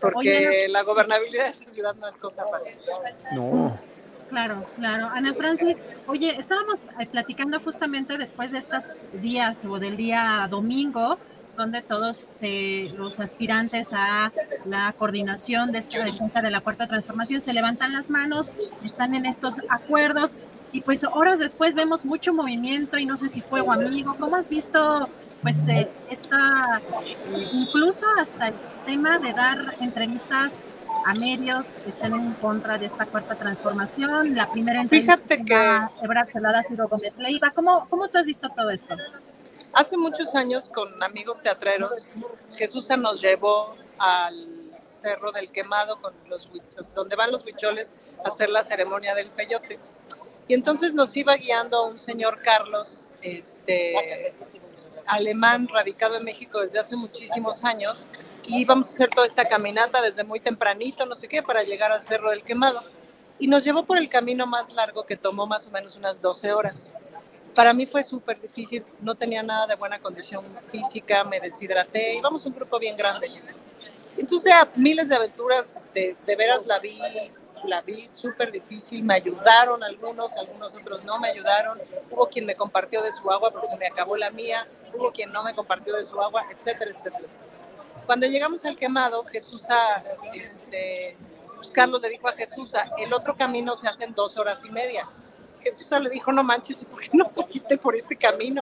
[0.00, 2.76] Porque la gobernabilidad de esa ciudad no es cosa fácil.
[3.32, 3.78] No.
[4.30, 5.10] Claro, claro.
[5.12, 11.18] Ana Francis, oye, estábamos eh, platicando justamente después de estos días o del día domingo,
[11.56, 12.26] donde todos
[12.96, 14.32] los aspirantes a
[14.64, 18.52] la coordinación de esta defensa de la cuarta transformación se levantan las manos,
[18.84, 23.42] están en estos acuerdos y pues horas después vemos mucho movimiento y no sé si
[23.42, 24.16] fuego amigo.
[24.18, 25.10] ¿Cómo has visto
[25.42, 26.80] pues eh, está
[27.52, 28.54] incluso hasta el
[28.86, 30.52] tema de dar entrevistas
[31.04, 34.34] a medios estén en contra de esta cuarta transformación.
[34.34, 37.50] La primera entrevista Fíjate que Ebrard Celada Ciro Gómez Leiva.
[37.50, 38.94] ¿Cómo, ¿Cómo tú has visto todo esto?
[39.72, 42.14] Hace muchos años con amigos teatreros,
[42.56, 44.48] Jesús nos llevó al
[44.84, 46.50] Cerro del Quemado, con los,
[46.94, 47.92] donde van los bicholes
[48.24, 49.78] a hacer la ceremonia del peyote.
[50.48, 53.94] Y entonces nos iba guiando un señor Carlos, este,
[55.06, 58.06] alemán radicado en México desde hace muchísimos años
[58.46, 61.92] y íbamos a hacer toda esta caminata desde muy tempranito, no sé qué, para llegar
[61.92, 62.82] al Cerro del Quemado.
[63.38, 66.52] Y nos llevó por el camino más largo que tomó más o menos unas 12
[66.52, 66.94] horas.
[67.54, 72.44] Para mí fue súper difícil, no tenía nada de buena condición física, me deshidraté, íbamos
[72.46, 73.28] un grupo bien grande.
[74.16, 76.98] Entonces, a miles de aventuras, este, de veras la vi
[77.64, 81.78] la vi súper difícil, me ayudaron algunos, algunos otros no me ayudaron,
[82.10, 85.30] hubo quien me compartió de su agua porque se me acabó la mía, hubo quien
[85.32, 87.59] no me compartió de su agua, etcétera, etcétera, etcétera.
[88.10, 89.62] Cuando llegamos al quemado, Jesús,
[90.34, 91.16] este,
[91.54, 94.72] pues Carlos le dijo a Jesús, el otro camino se hace en dos horas y
[94.72, 95.08] media.
[95.62, 98.60] Jesús le dijo, no manches, ¿y por qué por este camino?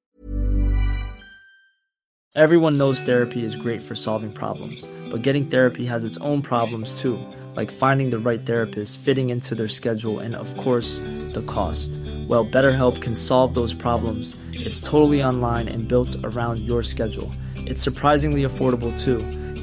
[2.35, 7.01] Everyone knows therapy is great for solving problems, but getting therapy has its own problems
[7.01, 7.19] too
[7.59, 10.99] like finding the right therapist, fitting into their schedule, and of course,
[11.33, 11.91] the cost.
[12.29, 14.37] Well, BetterHelp can solve those problems.
[14.53, 17.33] It's totally online and built around your schedule.
[17.57, 19.19] It's surprisingly affordable too.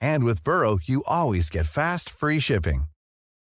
[0.00, 2.84] And with Burrow, you always get fast, free shipping.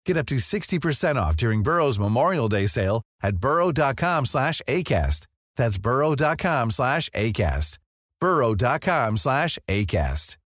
[0.06, 5.28] Get up to 60% off during Burrow's Memorial Day sale at burrow.com slash ACAST.
[5.58, 7.78] That's burrow.com slash ACAST.
[8.20, 10.38] burrow.com slash ACAST.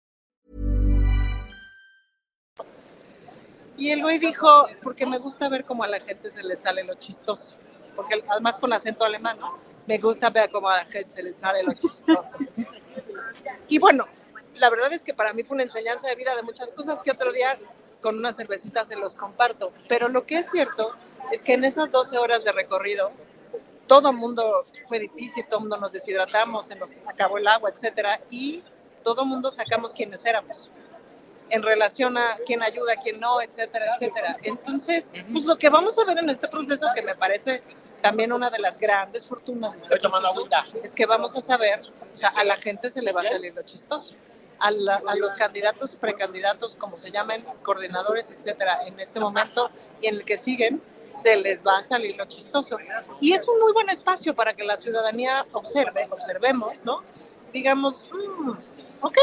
[3.77, 6.83] Y el güey dijo, porque me gusta ver cómo a la gente se le sale
[6.83, 7.55] lo chistoso,
[7.95, 9.37] porque además con acento alemán,
[9.85, 12.37] me gusta ver cómo a la gente se le sale lo chistoso.
[13.67, 14.05] Y bueno,
[14.55, 17.11] la verdad es que para mí fue una enseñanza de vida de muchas cosas que
[17.11, 17.57] otro día
[18.01, 19.71] con unas cervecitas se los comparto.
[19.87, 20.93] Pero lo que es cierto
[21.31, 23.11] es que en esas 12 horas de recorrido,
[23.87, 28.63] todo mundo fue difícil, todo mundo nos deshidratamos, se nos acabó el agua, etcétera, y
[29.03, 30.71] todo mundo sacamos quienes éramos
[31.49, 34.37] en relación a quién ayuda, quién no, etcétera, etcétera.
[34.41, 37.61] Entonces, pues lo que vamos a ver en este proceso, que me parece
[38.01, 40.47] también una de las grandes fortunas de este proceso,
[40.83, 41.79] es que vamos a saber,
[42.13, 44.15] o sea, a la gente se le va a salir lo chistoso.
[44.59, 49.69] A, a, los candidatos, precandidatos, como se llaman, coordinadores, etcétera, en este momento
[50.01, 52.77] y en el que siguen, se les va a salir lo chistoso.
[53.19, 57.03] Y es un muy buen espacio para que la ciudadanía observe, observemos, ¿no?
[57.53, 58.51] Digamos, mm,
[59.01, 59.17] ok,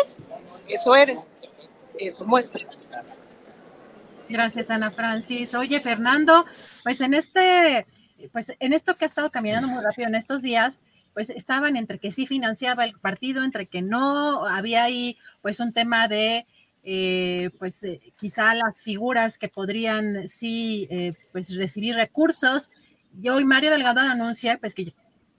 [0.69, 1.43] eso eres
[1.99, 2.89] eso muestras.
[4.29, 5.55] Gracias, Ana Francis.
[5.55, 6.45] Oye, Fernando,
[6.85, 7.87] pues en este,
[8.33, 10.83] pues en esto que ha estado caminando muy rápido en estos días,
[11.15, 15.73] pues estaban entre que sí financiaba el partido, entre que no, había ahí pues un
[15.73, 16.47] tema de
[16.85, 22.71] eh, pues eh, quizá las figuras que podrían sí eh, pues recibir recursos.
[23.21, 24.93] Y hoy Mario Delgado anuncia pues que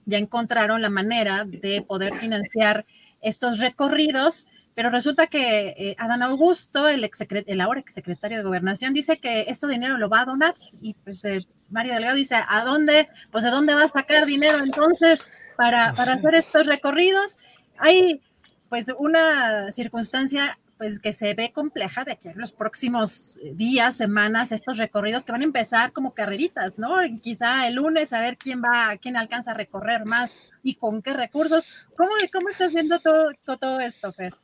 [0.06, 2.86] ya encontraron la manera de poder financiar
[3.20, 9.18] estos recorridos, pero resulta que Adán Augusto, el, ex el ahora exsecretario de Gobernación, dice
[9.18, 11.22] que ese dinero lo va a donar y pues
[11.70, 13.08] Mario Delgado dice, ¿a dónde?
[13.30, 17.38] Pues de dónde va a sacar dinero entonces para, para hacer estos recorridos.
[17.78, 18.20] Hay
[18.68, 23.96] pues una circunstancia pues que se ve compleja de aquí en los próximos eh, días,
[23.96, 26.96] semanas, estos recorridos que van a empezar como carreritas, ¿no?
[27.22, 30.30] quizá el lunes a ver quién va, quién alcanza a recorrer más
[30.62, 31.64] y con qué recursos.
[31.96, 34.34] ¿Cómo, cómo estás viendo todo, todo esto, Fer?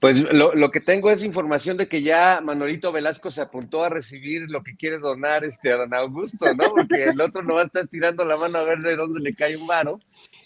[0.00, 3.90] Pues lo, lo, que tengo es información de que ya Manolito Velasco se apuntó a
[3.90, 6.70] recibir lo que quiere donar este a Don Augusto, ¿no?
[6.74, 9.34] Porque el otro no va a estar tirando la mano a ver de dónde le
[9.34, 10.00] cae un varo.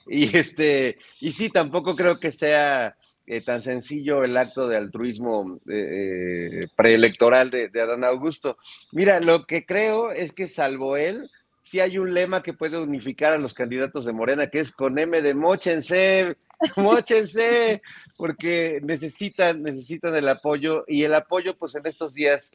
[0.08, 2.96] Y este, y sí, tampoco creo que sea
[3.26, 8.58] eh, tan sencillo el acto de altruismo eh, eh, preelectoral de, de, Adán Augusto.
[8.90, 11.30] Mira, lo que creo es que salvo él,
[11.64, 14.98] sí hay un lema que puede unificar a los candidatos de Morena, que es con
[14.98, 16.36] M de mochense,
[16.76, 17.82] mochense,
[18.16, 22.50] porque necesitan, necesitan el apoyo y el apoyo pues en estos días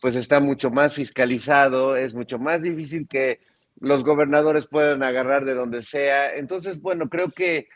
[0.00, 3.40] pues está mucho más fiscalizado, es mucho más difícil que
[3.80, 6.34] los gobernadores puedan agarrar de donde sea.
[6.34, 7.68] Entonces, bueno, creo que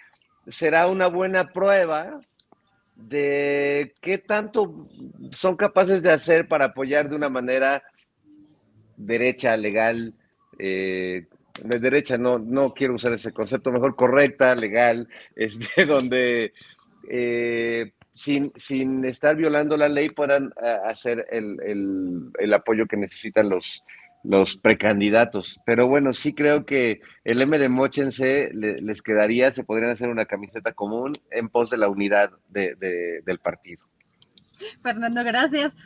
[0.46, 2.20] será una buena prueba
[2.94, 4.88] de qué tanto
[5.32, 7.82] son capaces de hacer para apoyar de una manera
[8.96, 10.14] derecha, legal,
[10.60, 11.26] eh,
[11.62, 16.52] de derecha, no, no quiero usar ese concepto, mejor correcta, legal, este, donde
[17.08, 22.96] eh, sin, sin estar violando la ley puedan eh, hacer el, el, el apoyo que
[22.96, 23.82] necesitan los,
[24.22, 25.60] los precandidatos.
[25.64, 30.26] Pero bueno, sí creo que el M de Mochense les quedaría, se podrían hacer una
[30.26, 32.74] camiseta común en pos de la unidad de,
[33.24, 33.84] del partido.
[34.82, 35.76] Fernando, gracias.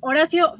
[0.00, 0.54] Horacio,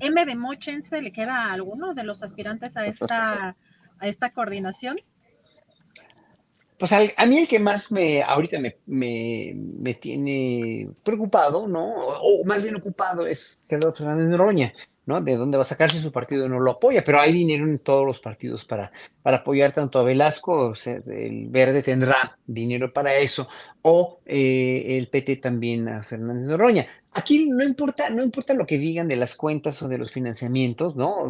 [0.00, 3.56] M de Mochense, ¿le queda a alguno de los aspirantes a esta,
[3.98, 4.98] a esta coordinación?
[6.78, 11.94] Pues a mí el que más me, ahorita me, me, me tiene preocupado, ¿no?
[11.94, 14.74] O, más bien ocupado es Gerardo Fernández Noroña
[15.06, 15.20] ¿no?
[15.20, 17.78] De dónde va a sacar si su partido no lo apoya, pero hay dinero en
[17.78, 18.92] todos los partidos para,
[19.22, 23.48] para apoyar tanto a Velasco, el Verde tendrá dinero para eso,
[23.82, 26.86] o eh, el PT también a Fernández Noroña.
[27.16, 30.96] Aquí no importa, no importa lo que digan de las cuentas o de los financiamientos,
[30.96, 31.24] ¿no?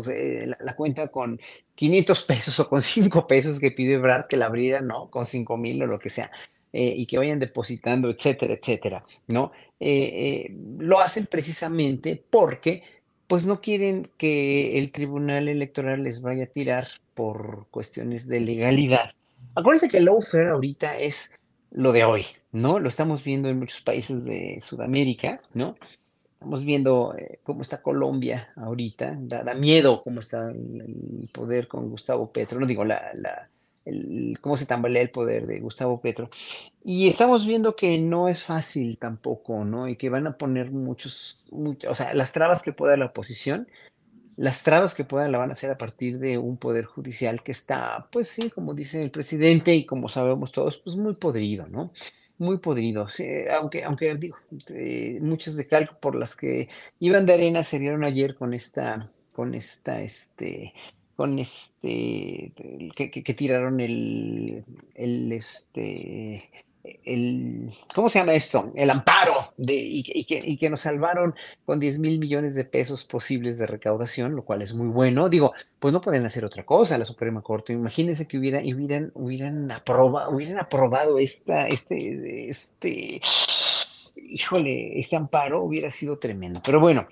[0.58, 1.40] la, cuenta con
[1.76, 5.08] 500 pesos o con 5 pesos que pide Brad que la abriera, ¿no?
[5.10, 6.32] Con 5 mil o lo que sea.
[6.72, 9.52] Eh, y que vayan depositando, etcétera, etcétera, ¿no?
[9.78, 12.82] Eh, lo hacen precisamente porque
[13.28, 19.12] pues no quieren que el Tribunal Electoral les vaya a tirar por cuestiones de legalidad.
[19.54, 21.30] Acuérdense que el lawfare ahorita es
[21.70, 22.24] lo de hoy,
[22.56, 22.78] ¿no?
[22.78, 25.76] Lo estamos viendo en muchos países de Sudamérica, ¿no?
[26.34, 32.30] Estamos viendo eh, cómo está Colombia ahorita, da, miedo cómo está el, poder con Gustavo
[32.32, 33.48] Petro, no digo la, la,
[34.40, 36.30] cómo se tambalea el poder de Gustavo Petro.
[36.84, 39.88] Y estamos viendo que no es fácil tampoco, ¿no?
[39.88, 43.68] Y que van a poner muchos, o sea, las trabas que pueda la oposición,
[44.36, 47.52] las trabas que puedan la van a hacer a partir de un poder judicial que
[47.52, 51.92] está, pues sí, como dice el presidente y como sabemos todos, pues muy podrido, ¿no?
[52.38, 53.06] Muy podrido,
[53.58, 54.36] aunque, aunque digo,
[54.68, 56.68] eh, muchas de calco por las que
[56.98, 60.74] iban de arena se vieron ayer con esta, con esta, este,
[61.16, 62.52] con este,
[62.94, 64.62] que, tiraron el,
[64.94, 66.50] el, este,
[67.04, 68.72] el, ¿cómo se llama esto?
[68.74, 71.34] El amparo de, y, que, y, que, nos salvaron
[71.64, 75.28] con 10 mil millones de pesos posibles de recaudación, lo cual es muy bueno.
[75.28, 77.72] Digo, pues no pueden hacer otra cosa la Suprema Corte.
[77.72, 83.20] Imagínense que hubiera, hubieran, hubieran, aprobado, hubieran aprobado esta, este, este,
[84.16, 86.60] híjole, este amparo hubiera sido tremendo.
[86.64, 87.06] Pero bueno,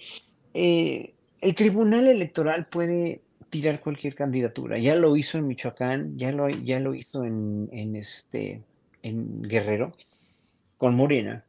[0.53, 3.21] eh, el Tribunal Electoral puede
[3.51, 4.79] tirar cualquier candidatura.
[4.79, 8.63] Ya lo hizo en Michoacán, ya lo, ya lo hizo en, en, este,
[9.05, 9.93] en Guerrero,
[10.79, 11.45] con Morena.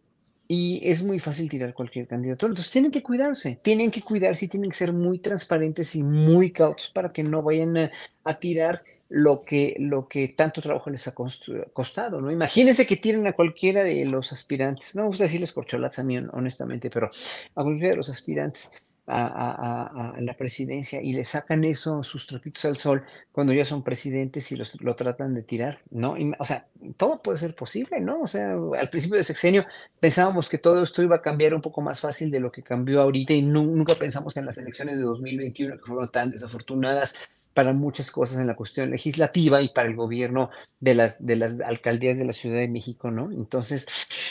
[0.47, 2.51] Y es muy fácil tirar cualquier candidatura.
[2.51, 6.51] Entonces tienen que cuidarse, tienen que cuidarse y tienen que ser muy transparentes y muy
[6.51, 7.89] cautos para que no vayan
[8.23, 12.31] a, tirar lo que, lo que tanto trabajo les ha costado, ¿no?
[12.31, 16.17] Imagínense que tiren a cualquiera de los aspirantes, no me gusta decirles corcholatas a mí,
[16.17, 17.09] honestamente, pero
[17.55, 18.71] a cualquiera de los aspirantes
[19.07, 24.51] a, la presidencia y le sacan eso, sus trapitos al sol, cuando ya son presidentes
[24.51, 26.15] y los, lo tratan de tirar, ¿no?
[26.39, 28.21] o sea, todo puede ser posible, ¿no?
[28.21, 29.65] O sea, al principio del sexenio
[29.99, 33.01] pensábamos que todo esto iba a cambiar un poco más fácil de lo que cambió
[33.01, 37.15] ahorita y nunca pensamos que en las elecciones de 2021, que fueron tan desafortunadas,
[37.55, 40.49] para muchas cosas en la cuestión legislativa y para el gobierno
[40.81, 43.31] de las, de las alcaldías de la Ciudad de México, ¿no?
[43.31, 43.87] Entonces,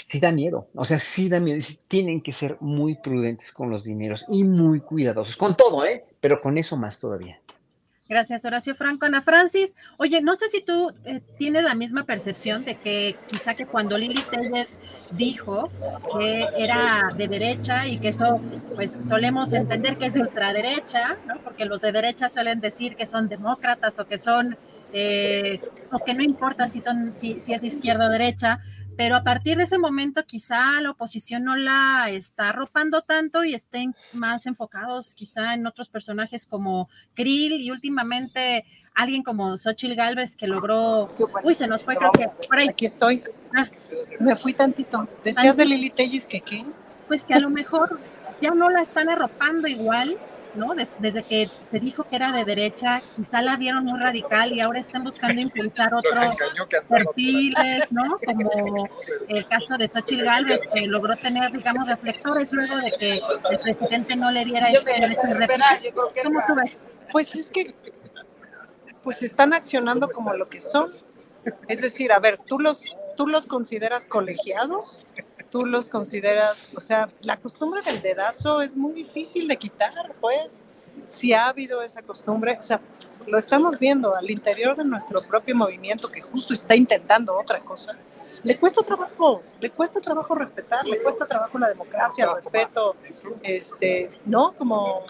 [0.07, 1.59] sí da miedo, o sea, sí da miedo,
[1.89, 6.05] tienen que ser muy prudentes con los dineros y muy cuidadosos, con todo, ¿eh?
[6.21, 7.41] Pero con eso más todavía.
[8.07, 9.07] Gracias, Horacio Franco.
[9.07, 13.55] Ana Francis, oye, no sé si tú eh, tienes la misma percepción de que quizá
[13.55, 14.79] que cuando Lili Telles
[15.11, 15.71] dijo
[16.19, 18.41] que era de derecha y que eso,
[18.75, 21.41] pues solemos entender que es de ultraderecha, ¿no?
[21.43, 24.57] Porque los de derecha suelen decir que son demócratas o que son,
[24.93, 28.61] eh, o que no importa si son, si, si es izquierda o derecha,
[28.97, 33.55] pero a partir de ese momento quizá la oposición no la está arropando tanto y
[33.55, 38.65] estén más enfocados quizá en otros personajes como Krill y últimamente
[38.95, 42.69] alguien como Xochitl Galvez que logró, uy, se nos fue creo que por ahí.
[42.69, 43.23] Aquí estoy.
[43.57, 43.67] Ah.
[44.21, 45.09] Me fui tantito.
[45.25, 46.65] ¿Decías de Lili Tellis que qué?
[47.09, 47.99] Pues que a lo mejor
[48.41, 50.17] ya no la están arropando igual
[50.55, 50.75] ¿no?
[50.75, 54.81] desde que se dijo que era de derecha, quizá la vieron muy radical y ahora
[54.81, 56.37] están buscando impulsar otros
[56.89, 58.19] perfiles, ¿no?
[58.25, 58.89] Como
[59.29, 63.13] el caso de Xochitl Galvez, que logró tener, digamos, reflectores luego de que
[63.51, 65.93] el presidente no le diera este,
[66.23, 66.79] ¿Cómo tú ves?
[67.11, 67.75] Pues es que
[69.03, 70.93] pues están accionando como lo que son.
[71.69, 72.83] Es decir, a ver, tú los,
[73.17, 75.05] tú los consideras colegiados,
[75.55, 80.65] tú los consideras, o sea, la costumbre del dedazo es muy difícil de quitar, pues.
[81.05, 82.81] Si ha habido esa costumbre, o sea,
[83.29, 87.93] lo estamos viendo al interior de nuestro propio movimiento que justo está intentando otra cosa.
[88.43, 92.97] Le cuesta trabajo, le cuesta trabajo respetar, le cuesta trabajo la democracia, el respeto,
[93.45, 94.55] este, ¿no?
[94.55, 95.05] Como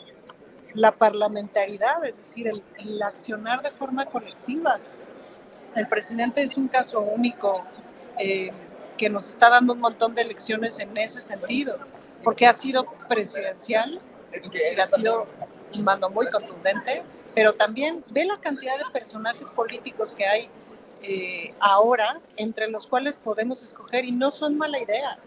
[0.74, 4.78] la parlamentaridad, es decir, el, el accionar de forma colectiva.
[5.74, 7.64] El presidente es un caso único.
[8.18, 8.52] Eh,
[8.96, 11.78] que nos está dando un montón de lecciones en ese sentido,
[12.22, 14.00] porque ha sido presidencial,
[14.32, 15.26] es decir, ha sido
[15.74, 17.02] un mando muy contundente,
[17.34, 20.48] pero también ve la cantidad de personajes políticos que hay
[21.02, 25.18] eh, ahora, entre los cuales podemos escoger y no son mala idea.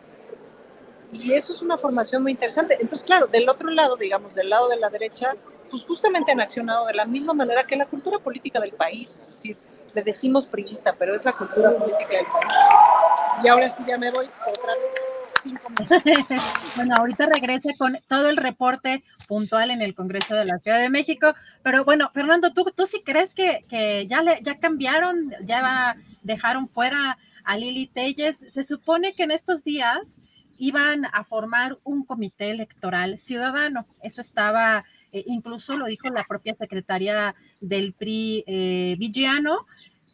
[1.11, 2.77] Y eso es una formación muy interesante.
[2.79, 5.35] Entonces, claro, del otro lado, digamos, del lado de la derecha,
[5.69, 9.27] pues justamente han accionado de la misma manera que la cultura política del país, es
[9.27, 9.57] decir,
[9.93, 12.53] le decimos priista, pero es la cultura política del país.
[13.43, 14.93] Y ahora sí ya me voy otra vez.
[16.75, 20.89] Bueno, ahorita regrese con todo el reporte puntual en el Congreso de la Ciudad de
[20.89, 21.33] México.
[21.63, 25.95] Pero bueno, Fernando, ¿tú, tú sí crees que, que ya, le, ya cambiaron, ya va,
[26.21, 28.37] dejaron fuera a Lili Telles?
[28.49, 30.19] Se supone que en estos días
[30.57, 33.85] iban a formar un comité electoral ciudadano.
[34.01, 38.95] Eso estaba, eh, incluso lo dijo la propia secretaria del PRI, eh,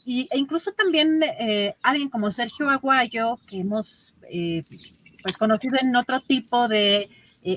[0.06, 4.64] y, e incluso también eh, alguien como Sergio Aguayo, que hemos eh,
[5.22, 7.10] pues conocido en otro tipo de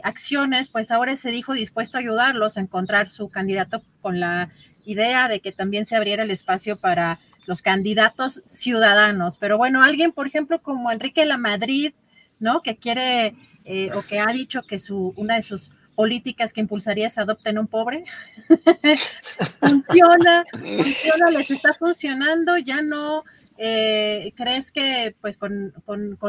[0.02, 4.50] acciones, pues ahora se dijo dispuesto a ayudarlos a encontrar su candidato con la
[4.84, 9.38] idea de que también se abriera el espacio para los candidatos ciudadanos.
[9.38, 11.92] Pero bueno, alguien, por ejemplo, como Enrique La Madrid,
[12.38, 12.62] ¿no?
[12.62, 13.34] Que quiere
[13.64, 17.58] eh, o que ha dicho que su, una de sus políticas que impulsaría es adopten
[17.58, 18.04] un pobre.
[19.60, 23.24] funciona, funciona, les está funcionando, ya no
[23.58, 25.72] eh, crees que pues con,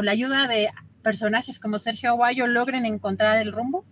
[0.02, 0.70] la ayuda de
[1.02, 3.84] personajes como Sergio Aguayo logren encontrar el rumbo.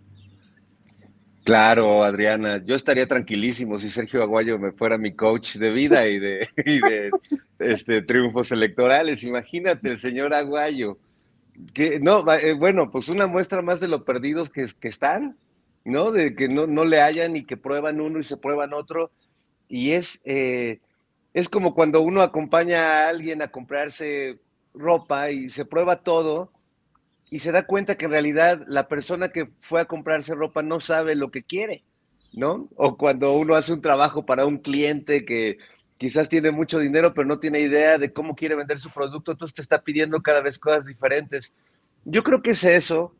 [1.45, 6.19] Claro, Adriana, yo estaría tranquilísimo si Sergio Aguayo me fuera mi coach de vida y
[6.19, 6.49] de,
[7.59, 9.23] este, triunfos electorales.
[9.23, 10.97] Imagínate, el señor Aguayo
[11.73, 15.37] que no, eh, bueno, pues una muestra más de lo perdidos que están,
[15.87, 16.11] ¿no?
[16.11, 19.09] De que no, no, le hayan y que prueban uno y se prueban otro.
[19.69, 20.79] Y es, eh,
[21.33, 24.39] es como cuando uno acompaña a alguien a comprarse
[24.73, 26.51] ropa y se prueba todo
[27.31, 30.81] y se da cuenta que en realidad la persona que fue a comprarse ropa no
[30.81, 31.83] sabe lo que quiere,
[32.33, 32.69] ¿no?
[32.75, 35.57] O cuando uno hace un trabajo para un cliente que
[35.97, 39.55] quizás tiene mucho dinero, pero no tiene idea de cómo quiere vender su producto, entonces
[39.55, 41.53] te está pidiendo cada vez cosas diferentes.
[42.03, 43.13] Yo creo que es eso.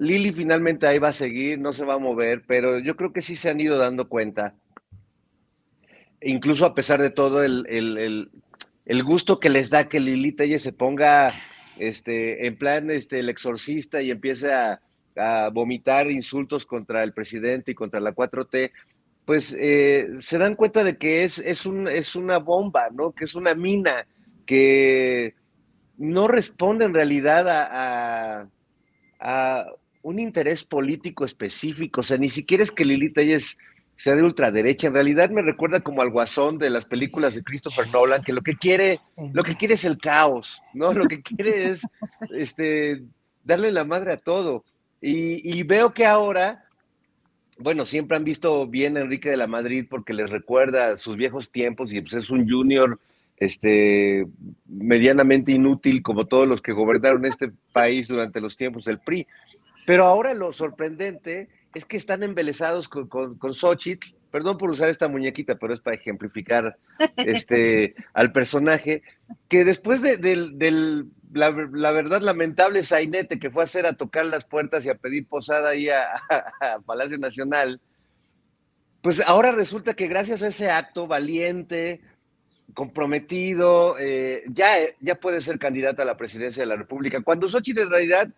[0.00, 3.20] Lili finalmente ahí va a seguir, no se va a mover, pero yo creo que
[3.20, 4.54] sí se han ido dando cuenta.
[6.22, 10.72] Incluso a pesar de todo, el, el, gusto que les da que Lili ella se
[10.72, 11.30] ponga
[11.78, 14.80] este, en plan este, el exorcista y empiece a,
[15.16, 18.72] a vomitar insultos contra el presidente y contra la 4T,
[19.26, 23.12] pues eh, se dan cuenta de que es, es, un, es una bomba, ¿no?
[23.12, 24.06] Que es una mina
[24.46, 25.34] que
[25.98, 28.48] no responde en realidad a,
[30.02, 32.00] un interés político específico.
[32.00, 33.56] O sea, ni siquiera es que Lili Telles
[33.96, 34.86] sea de ultraderecha.
[34.86, 38.40] En realidad me recuerda como al guasón de las películas de Christopher Nolan, que lo
[38.40, 38.98] que quiere,
[39.34, 40.92] lo que quiere es el caos, ¿no?
[40.94, 41.82] Lo que quiere es
[42.34, 43.02] este,
[43.44, 44.64] darle la madre a todo.
[45.02, 46.64] Y, veo que ahora
[47.58, 51.50] bueno, siempre han visto bien a Enrique de la Madrid porque les recuerda sus viejos
[51.50, 52.98] tiempos y pues es un junior
[53.36, 54.26] este,
[54.66, 59.26] medianamente inútil como todos los que gobernaron este país durante los tiempos del PRI.
[59.86, 64.88] Pero ahora lo sorprendente es que están embelesados con, con, con Xochitl perdón por usar
[64.88, 66.76] esta muñequita, pero es para ejemplificar
[67.16, 69.02] este, al personaje,
[69.48, 74.44] que después de, del, la, verdad lamentable sainete que fue a hacer a tocar las
[74.44, 76.04] puertas y a pedir posada ahí a,
[76.86, 77.80] Palacio Nacional,
[79.02, 82.00] pues ahora resulta que gracias a ese acto valiente,
[82.74, 87.20] comprometido, eh, ya, ya puede ser candidata a la presidencia de la República.
[87.22, 88.28] Cuando Xochitl en realidad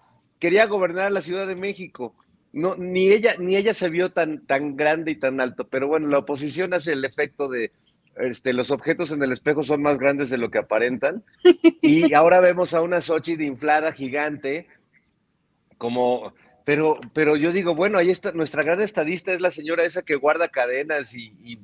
[0.42, 2.16] quería gobernar la Ciudad de México
[2.52, 6.08] no, ni ella, ni ella se vio tan, tan grande y tan alto, pero bueno,
[6.08, 7.72] la oposición hace el efecto de
[8.16, 11.24] este, los objetos en el espejo son más grandes de lo que aparentan.
[11.80, 14.68] Y ahora vemos a una de inflada, gigante,
[15.78, 16.34] como,
[16.64, 20.14] pero, pero yo digo, bueno, ahí está, nuestra gran estadista es la señora esa que
[20.16, 21.58] guarda cadenas y,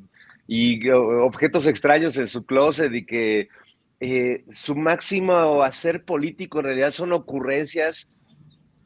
[0.48, 3.48] y, objetos extraños en su closet y que
[4.00, 8.08] eh, su máximo hacer político en realidad son ocurrencias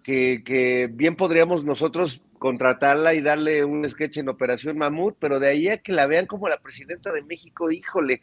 [0.03, 5.69] que, bien podríamos nosotros contratarla y darle un sketch en Operación Mamut, pero de ahí
[5.69, 8.21] a que la vean como la presidenta de México, híjole,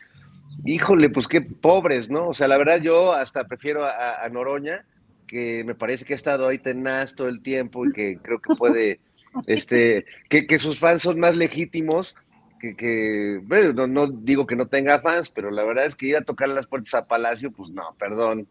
[0.66, 2.30] híjole, pues qué pobres, ¿no?
[2.30, 4.86] O sea, la verdad yo hasta prefiero a, Noroña,
[5.26, 8.56] que me parece que ha estado ahí tenaz todo el tiempo y que creo que
[8.56, 9.00] puede,
[9.48, 12.16] este, que, que sus fans son más legítimos,
[12.60, 16.08] que, que bueno, no, no, digo que no tenga fans, pero la verdad es que
[16.08, 18.48] ir a tocar las puertas a Palacio, pues no, perdón.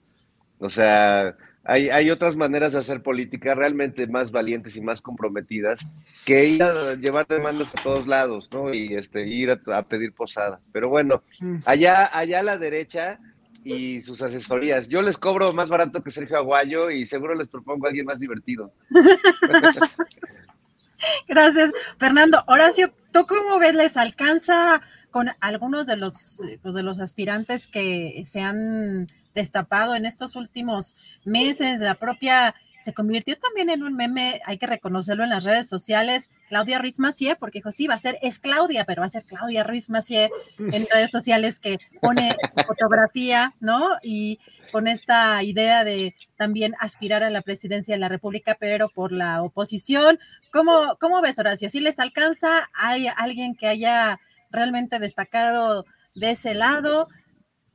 [0.61, 1.37] O sea,
[1.71, 5.81] hay, otras maneras de hacer política realmente más valientes y más comprometidas
[6.25, 8.73] que ir a llevar demandas a todos lados, ¿no?
[8.73, 10.61] Y este, ir a, pedir posada.
[10.73, 11.57] Pero bueno, mm.
[11.67, 13.19] allá, allá a la derecha
[13.65, 14.89] y sus asesorías.
[14.89, 18.19] Yo les cobro más barato que Sergio Aguayo y seguro les propongo a alguien más
[18.19, 18.73] divertido.
[21.29, 22.43] Gracias, Fernando.
[22.47, 23.75] Horacio, ¿tú cómo ves?
[23.75, 24.81] ¿Les alcanza
[25.11, 30.97] con algunos de los, pues, de los aspirantes que se han destapado en estos últimos
[31.25, 31.81] meses.
[31.81, 36.31] La propia se convirtió también en un meme, hay que reconocerlo en las redes sociales,
[36.49, 39.25] Claudia Ruiz Macié, porque dijo, sí, va a ser, es Claudia, pero va a ser
[39.25, 42.37] Claudia Ruiz Macié en redes sociales que pone
[42.67, 43.97] fotografía, ¿no?
[44.03, 44.39] Y
[44.71, 49.43] con esta idea de también aspirar a la presidencia de la República, pero por la
[49.43, 50.19] oposición.
[50.53, 51.71] ¿Cómo, cómo ves, Horacio?
[51.71, 52.71] ¿Si les alcanza?
[52.75, 54.21] ¿Hay alguien que haya
[54.51, 55.85] realmente destacado
[56.15, 57.09] de ese lado?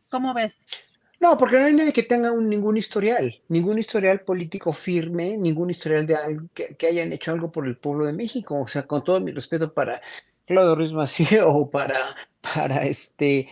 [0.10, 0.58] ¿Cómo ves?
[1.24, 6.06] No, porque no hay nadie que tenga ningún historial, ningún historial político firme, ningún historial
[6.06, 6.18] de
[6.54, 8.60] que, hayan hecho algo por el pueblo de México.
[8.60, 10.02] O sea, con todo mi respeto para
[10.46, 11.98] Claudio Ruiz Macié o para,
[12.42, 13.48] para este,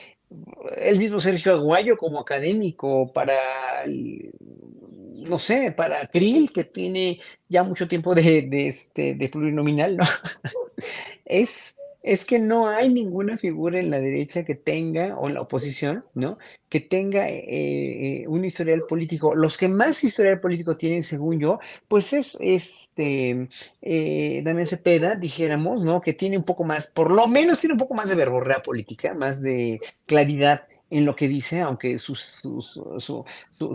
[0.80, 3.38] el mismo Sergio Aguayo como académico, para,
[3.86, 10.03] no sé, para Krill, que tiene ya mucho tiempo de, de, este, de plurinominal, ¿no?
[11.26, 15.41] es es que no hay ninguna figura en la derecha que tenga, o en la
[15.41, 16.38] oposición, ¿no?
[16.70, 19.36] Que tenga eh, eh, un historial político.
[19.36, 23.47] Los que más historial político tienen, según yo, pues es este
[23.82, 26.02] eh, Damián Cepeda, dijéramos, ¿no?
[26.02, 29.14] Que tiene un poco más, por lo menos tiene un poco más de verborrea política,
[29.14, 33.25] más de claridad en lo que dice, aunque su, su, su,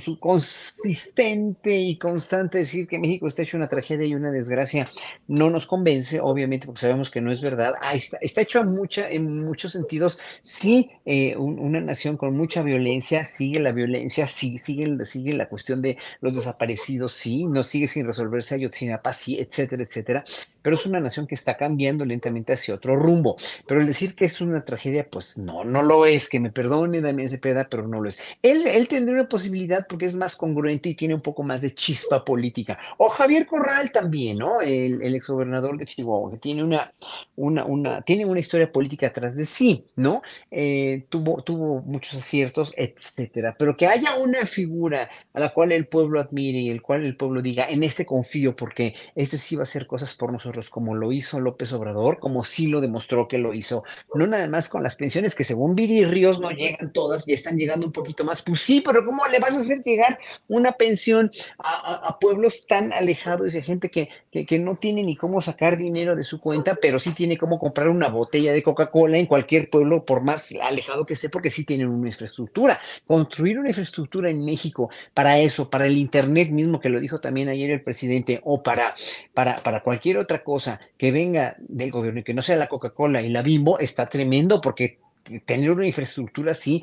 [0.01, 4.87] su, consistente y constante decir que México está hecho una tragedia y una desgracia
[5.27, 7.75] no nos convence, obviamente, porque sabemos que no es verdad.
[7.81, 12.63] Ah, está, está hecho en, mucha, en muchos sentidos, sí, eh, una nación con mucha
[12.63, 17.89] violencia, sigue la violencia, sí, sigue, sigue la cuestión de los desaparecidos, sí, no sigue
[17.89, 20.25] sin resolverse Ayotzinapa, sí, etcétera, etcétera,
[20.61, 23.37] pero es una nación que está cambiando lentamente hacia otro rumbo.
[23.67, 27.01] Pero el decir que es una tragedia, pues no, no lo es, que me perdone
[27.07, 28.19] también Cepeda, pero no lo es.
[28.43, 31.75] Él, él tendría una posibilidad porque es más congruente y tiene un poco más de
[31.75, 32.79] chispa política.
[32.99, 34.61] O Javier Corral también, ¿no?
[34.61, 36.93] El, el exgobernador de Chihuahua, que tiene una,
[37.37, 40.23] una, una, tiene una historia política atrás de sí, ¿no?
[40.51, 43.55] Eh, tuvo, tuvo muchos aciertos, etcétera.
[43.59, 47.17] Pero que haya una figura a la cual el pueblo admire y el cual el
[47.17, 50.95] pueblo diga, en este confío, porque este sí va a hacer cosas por nosotros, como
[50.95, 53.85] lo hizo López Obrador, como sí lo demostró que lo hizo,
[54.15, 57.59] no nada más con las pensiones que según Viri Ríos no llegan todas ya están
[57.59, 58.41] llegando un poquito más.
[58.41, 60.19] Pues sí, pero ¿cómo le vas a hacer llegar
[60.49, 65.77] una pensión a, pueblos tan alejados de gente que, que, no tiene ni cómo sacar
[65.77, 69.69] dinero de su cuenta, pero sí tiene cómo comprar una botella de Coca-Cola en cualquier
[69.69, 72.81] pueblo, por más alejado que esté, porque sí tienen una infraestructura.
[73.07, 77.51] Construir una infraestructura en México para eso, para el Internet mismo, que lo dijo también
[77.51, 78.95] ayer el presidente, o para,
[79.35, 83.21] para, para cualquier otra cosa que venga del gobierno y que no sea la Coca-Cola
[83.21, 84.99] y la Bimbo, está tremendo porque
[85.45, 86.83] tener una infraestructura así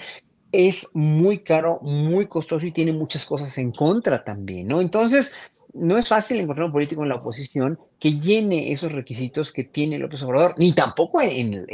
[0.52, 4.82] es muy caro, muy costoso y tiene muchas cosas en contra también, ¿no?
[4.82, 5.34] Entonces,
[5.74, 9.98] no es fácil encontrar un político en la oposición que llene esos requisitos que tiene
[9.98, 11.66] López Obrador, ni tampoco en,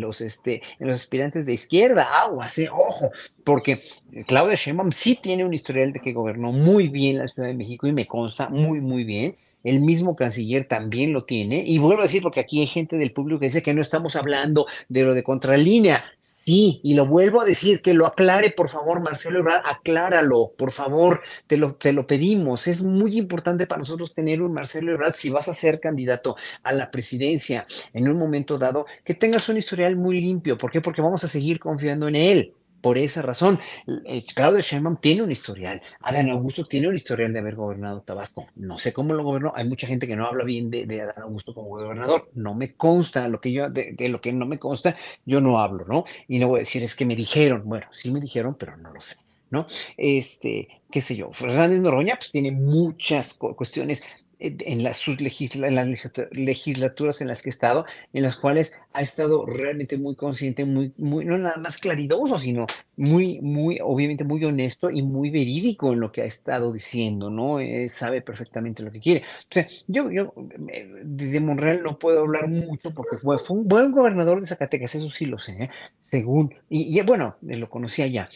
[0.00, 3.10] los, este, en los aspirantes de izquierda, aguas, eh, ojo,
[3.44, 3.80] porque
[4.26, 7.86] Claudia Sheinbaum sí tiene un historial de que gobernó muy bien la Ciudad de México
[7.86, 9.36] y me consta muy, muy bien.
[9.64, 11.64] El mismo canciller también lo tiene.
[11.66, 14.14] Y vuelvo a decir, porque aquí hay gente del público que dice que no estamos
[14.14, 16.04] hablando de lo de contralínea.
[16.46, 20.70] Sí, y lo vuelvo a decir, que lo aclare, por favor, Marcelo Ebrard, acláralo, por
[20.70, 22.68] favor, te lo, te lo pedimos.
[22.68, 26.72] Es muy importante para nosotros tener un Marcelo Ebrard, si vas a ser candidato a
[26.72, 30.56] la presidencia en un momento dado, que tengas un historial muy limpio.
[30.56, 30.80] ¿Por qué?
[30.80, 32.54] Porque vamos a seguir confiando en él
[32.86, 33.58] por esa razón.
[34.04, 38.46] Eh, Claudio Sheinbaum tiene un historial, Adán Augusto tiene un historial de haber gobernado Tabasco.
[38.54, 41.52] No sé cómo lo gobernó, hay mucha gente que no habla bien de, Adán Augusto
[41.52, 42.30] como gobernador.
[42.34, 45.84] No me consta, lo que yo, de, lo que no me consta, yo no hablo,
[45.84, 46.04] ¿no?
[46.28, 48.92] Y no voy a decir, es que me dijeron, bueno, sí me dijeron, pero no
[48.92, 49.16] lo sé.
[49.50, 49.66] ¿no?
[49.96, 54.04] Este, qué sé yo, Fernández Noroña pues tiene muchas cuestiones
[54.38, 55.88] en las, sus las
[56.30, 60.92] legislaturas en las que he estado, en las cuales ha estado realmente muy consciente, muy,
[60.98, 62.66] muy, no nada más claridoso, sino
[62.96, 67.60] muy, muy, obviamente muy honesto y muy verídico en lo que ha estado diciendo, ¿no?
[67.60, 69.20] Eh, sabe perfectamente lo que quiere.
[69.22, 70.34] O sea, yo, yo
[70.72, 74.94] eh, de Monreal no puedo hablar mucho porque fue, fue un buen gobernador de Zacatecas,
[74.94, 75.70] eso sí lo sé, ¿eh?
[76.02, 78.28] según, y bueno, lo conocía ya.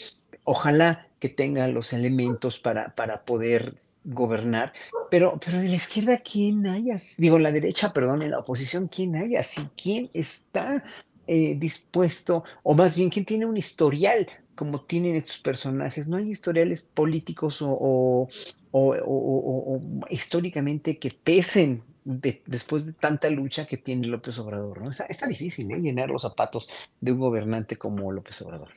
[0.45, 4.73] Ojalá que tenga los elementos para, para poder gobernar,
[5.11, 6.97] pero, pero de la izquierda, ¿quién haya?
[7.19, 9.43] Digo, la derecha, perdón, en la oposición, ¿quién haya?
[9.43, 10.83] Si quién está
[11.27, 16.09] eh, dispuesto, o más bien, ¿quién tiene un historial como tienen estos personajes?
[16.09, 18.29] No hay historiales políticos o,
[18.73, 24.91] o, históricamente que pesen después de tanta lucha que tiene López Obrador, ¿no?
[24.91, 25.81] Está, está difícil ¿eh?
[25.81, 26.69] llenar los zapatos
[26.99, 28.71] de un gobernante como López Obrador.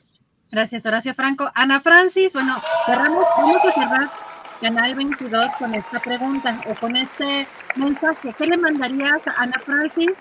[0.54, 1.50] Gracias, Horacio Franco.
[1.56, 4.10] Ana Francis, bueno, cerramos, vamos a cerrar
[4.62, 8.36] Canal 22 con esta pregunta o con este mensaje.
[8.38, 10.12] ¿Qué le mandarías a Ana Francis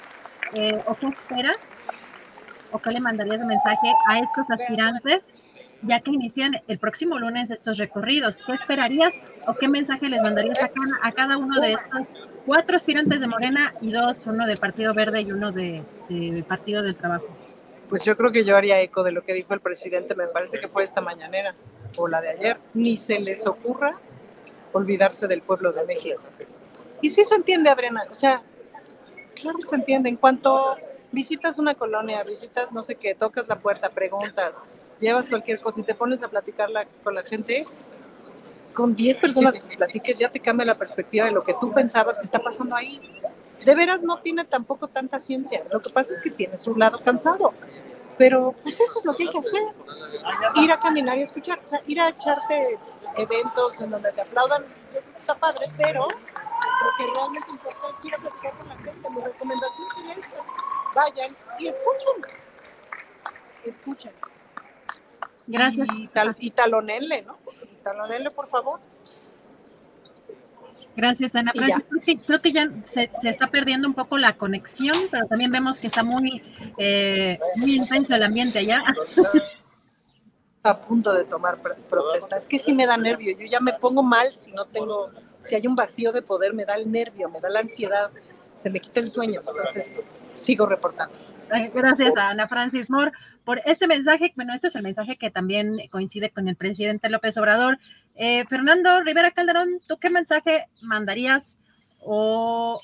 [0.55, 1.59] eh, o qué esperas
[2.71, 5.29] o qué le mandarías de mensaje a estos aspirantes
[5.83, 8.39] ya que inician el próximo lunes estos recorridos?
[8.39, 9.13] ¿Qué esperarías
[9.47, 10.59] o qué mensaje les mandarías
[11.03, 12.07] a cada, uno de estos
[12.47, 15.85] cuatro aspirantes de Morena y dos, uno del Partido Verde y uno de
[16.49, 17.27] Partido del Trabajo?
[17.93, 20.59] Pues yo creo que yo haría eco de lo que dijo el presidente, me parece
[20.59, 21.55] que fue esta mañanera
[21.99, 23.99] o la de ayer, ni se les ocurra
[24.73, 26.23] olvidarse del pueblo de México.
[27.03, 28.41] Y sí se entiende, Adriana, o sea,
[29.35, 30.75] claro que se entiende, en cuanto
[31.11, 34.65] visitas una colonia, visitas no sé qué, tocas la puerta, preguntas,
[34.99, 36.71] llevas cualquier cosa y te pones a platicar
[37.05, 37.67] con la gente,
[38.73, 42.17] con 10 personas que platiques ya te cambia la perspectiva de lo que tú pensabas
[42.17, 43.21] que está pasando ahí
[43.65, 45.63] de veras no tiene tampoco tanta ciencia.
[45.71, 47.55] Lo que pasa es que tiene su lado cansado.
[48.19, 49.63] Pero pues eso es lo que hay que hacer.
[50.57, 51.59] Ir a caminar y escuchar.
[51.61, 52.79] O sea, ir a echarte
[53.17, 54.65] eventos en donde te aplaudan,
[55.17, 59.11] está padre, pero lo que realmente importa es ir a platicar con la gente.
[59.11, 60.37] Mi recomendación sería eso.
[60.95, 62.23] Vayan y escuchen.
[63.65, 64.13] Escuchen.
[65.47, 65.89] Gracias.
[65.97, 67.39] Y, tal, y talonenle, ¿no?
[67.83, 68.81] Talonenle, por favor.
[70.97, 71.53] Gracias, Ana.
[71.53, 76.03] creo, que, ya se, está perdiendo un poco la conexión, pero también vemos que está
[76.03, 76.43] muy,
[76.77, 78.83] eh, muy intenso el ambiente allá.
[80.65, 81.59] A punto de tomar
[81.91, 82.37] protesta.
[82.37, 83.37] Es que sí me da nervio.
[83.37, 85.11] Yo ya me pongo mal si no tengo,
[85.45, 88.13] si hay un vacío de poder, me da el nervio, me da la ansiedad,
[88.55, 89.41] se me quita el sueño.
[89.41, 89.93] Entonces,
[90.35, 91.17] sigo reportando.
[91.75, 93.13] Gracias a Ana Francis Moore
[93.45, 94.33] por este mensaje.
[94.37, 97.79] Bueno, este es el mensaje que también coincide con el presidente López Obrador.
[98.15, 101.59] Eh, Fernando Rivera Calderón, ¿tú qué mensaje mandarías
[102.01, 102.81] o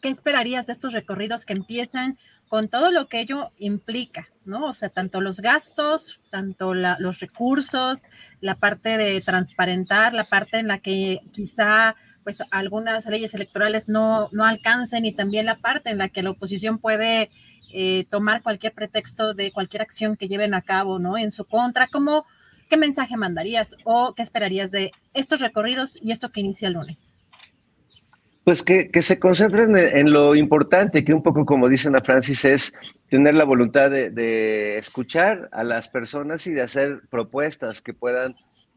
[0.00, 4.66] qué esperarías de estos recorridos que empiezan con todo lo que ello implica, ¿no?
[4.66, 8.02] O sea, tanto los gastos, tanto los recursos,
[8.40, 14.28] la parte de transparentar, la parte en la que quizá pues algunas leyes electorales no,
[14.32, 17.30] no alcancen y también la parte en la que la oposición puede
[17.76, 21.18] eh, tomar cualquier pretexto de cualquier acción que lleven a cabo, ¿no?
[21.18, 22.24] En su contra, ¿cómo,
[22.70, 27.14] ¿qué mensaje mandarías o qué esperarías de estos recorridos y esto que inicia el lunes?
[28.44, 32.74] Pues que, se concentren en, lo importante, que un poco como dicen a Francis, es
[33.08, 38.36] tener la voluntad de, escuchar a las personas y de hacer propuestas que puedan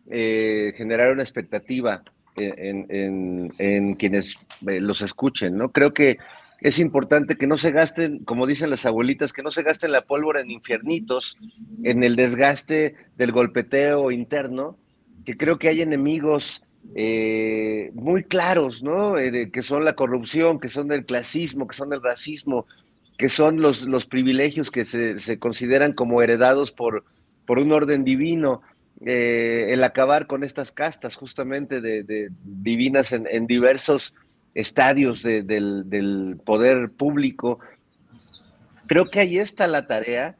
[0.09, 2.01] eh, generar una expectativa
[2.35, 4.37] en, en quienes
[4.67, 5.69] eh, los escuchen, ¿no?
[5.71, 6.17] Creo que
[6.61, 10.01] es importante que no se gasten, como dicen las abuelitas, que no se gasten la
[10.01, 11.37] pólvora en infiernitos,
[11.83, 14.77] en el desgaste del golpeteo interno,
[15.25, 16.63] que creo que hay enemigos
[16.95, 19.17] eh, muy claros, ¿no?
[19.17, 22.65] Eh, que son la corrupción, que son del clasismo, que son del racismo,
[23.17, 27.03] que son los, los privilegios que se, se consideran como heredados por,
[27.45, 28.61] por un orden divino
[29.05, 34.13] eh, el acabar con estas castas justamente de, divinas en, diversos
[34.57, 37.59] estadios del, del, poder público.
[38.87, 40.35] Creo que ahí está la tarea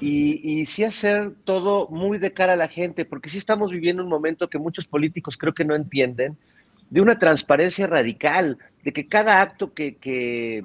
[0.00, 4.08] y, sí hacer todo muy de cara a la gente, porque sí estamos viviendo un
[4.08, 6.38] momento que muchos políticos creo que no entienden,
[6.88, 10.64] de una transparencia radical, de que cada acto que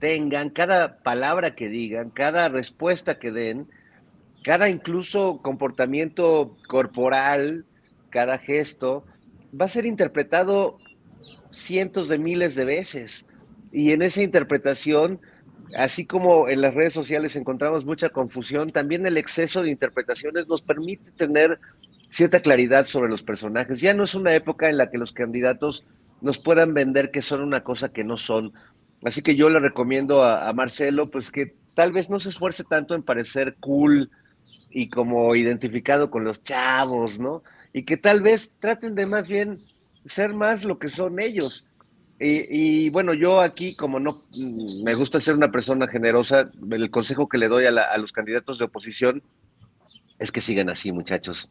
[0.00, 3.68] tengan, cada palabra que digan, cada respuesta que den,
[4.42, 7.64] cada incluso comportamiento corporal,
[8.10, 9.04] cada gesto,
[9.58, 10.78] va a ser interpretado
[11.54, 13.26] cientos de miles de veces.
[13.72, 15.20] Y en esa interpretación
[15.76, 20.62] Así como en las redes sociales encontramos mucha confusión, también el exceso de interpretaciones nos
[20.62, 21.58] permite tener
[22.10, 23.80] cierta claridad sobre los personajes.
[23.80, 25.84] Ya no es una época en la que los candidatos
[26.20, 28.52] nos puedan vender que son una cosa que no son.
[29.02, 32.94] Así que yo le recomiendo a, Marcelo, pues que tal vez no se esfuerce tanto
[32.94, 34.10] en parecer cool
[34.70, 37.42] y como identificado con los chavos, ¿no?
[37.72, 39.58] Y que tal vez traten de más bien
[40.04, 41.66] ser más lo que son ellos.
[42.20, 44.22] Y, bueno, yo aquí, como no
[44.82, 48.64] me gusta ser una persona generosa, el consejo que le doy a, los candidatos de
[48.64, 49.22] oposición
[50.18, 51.50] es que sigan así, muchachos.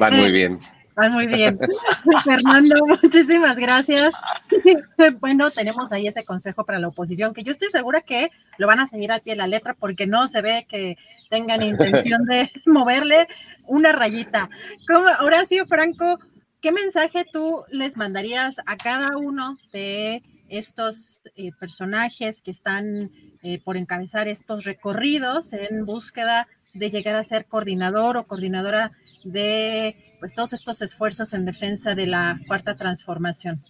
[0.00, 0.58] Van muy bien.
[0.94, 1.58] Van muy bien.
[2.24, 4.14] Fernando, muchísimas gracias.
[5.20, 8.78] Bueno, tenemos ahí ese consejo para la oposición, que yo estoy segura que lo van
[8.78, 10.96] a seguir al pie de la letra, porque no se ve que
[11.28, 13.26] tengan intención de moverle
[13.66, 14.48] una rayita.
[14.86, 16.20] Como Horacio Franco,
[16.62, 23.10] ¿Qué mensaje tú les mandarías a cada uno de estos eh, personajes que están
[23.42, 28.92] eh, por encabezar estos recorridos en búsqueda de llegar a ser coordinador o coordinadora
[29.24, 33.60] de pues, todos estos esfuerzos en defensa de la cuarta transformación?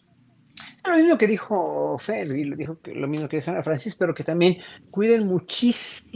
[0.86, 4.22] Lo mismo que dijo Fer, y lo, lo mismo que dijo Ana Francis, pero que
[4.22, 4.58] también
[4.90, 6.12] cuiden muchísimo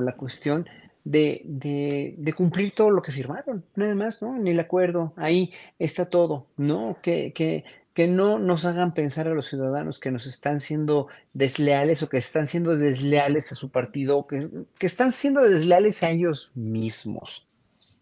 [0.00, 0.68] la cuestión
[1.10, 4.38] de, de, cumplir todo lo que firmaron, nada más, ¿no?
[4.38, 6.98] Ni el acuerdo, ahí está todo, ¿no?
[7.02, 12.02] Que, que, que no nos hagan pensar a los ciudadanos que nos están siendo desleales
[12.04, 14.48] o que están siendo desleales a su partido, que,
[14.78, 17.46] que están siendo desleales a ellos mismos.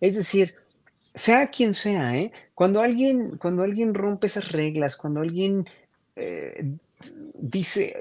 [0.01, 0.57] Es decir,
[1.15, 2.31] sea quien sea, ¿eh?
[2.55, 5.67] Cuando alguien, cuando alguien rompe esas reglas, cuando alguien
[6.15, 6.77] eh,
[7.35, 7.97] dice,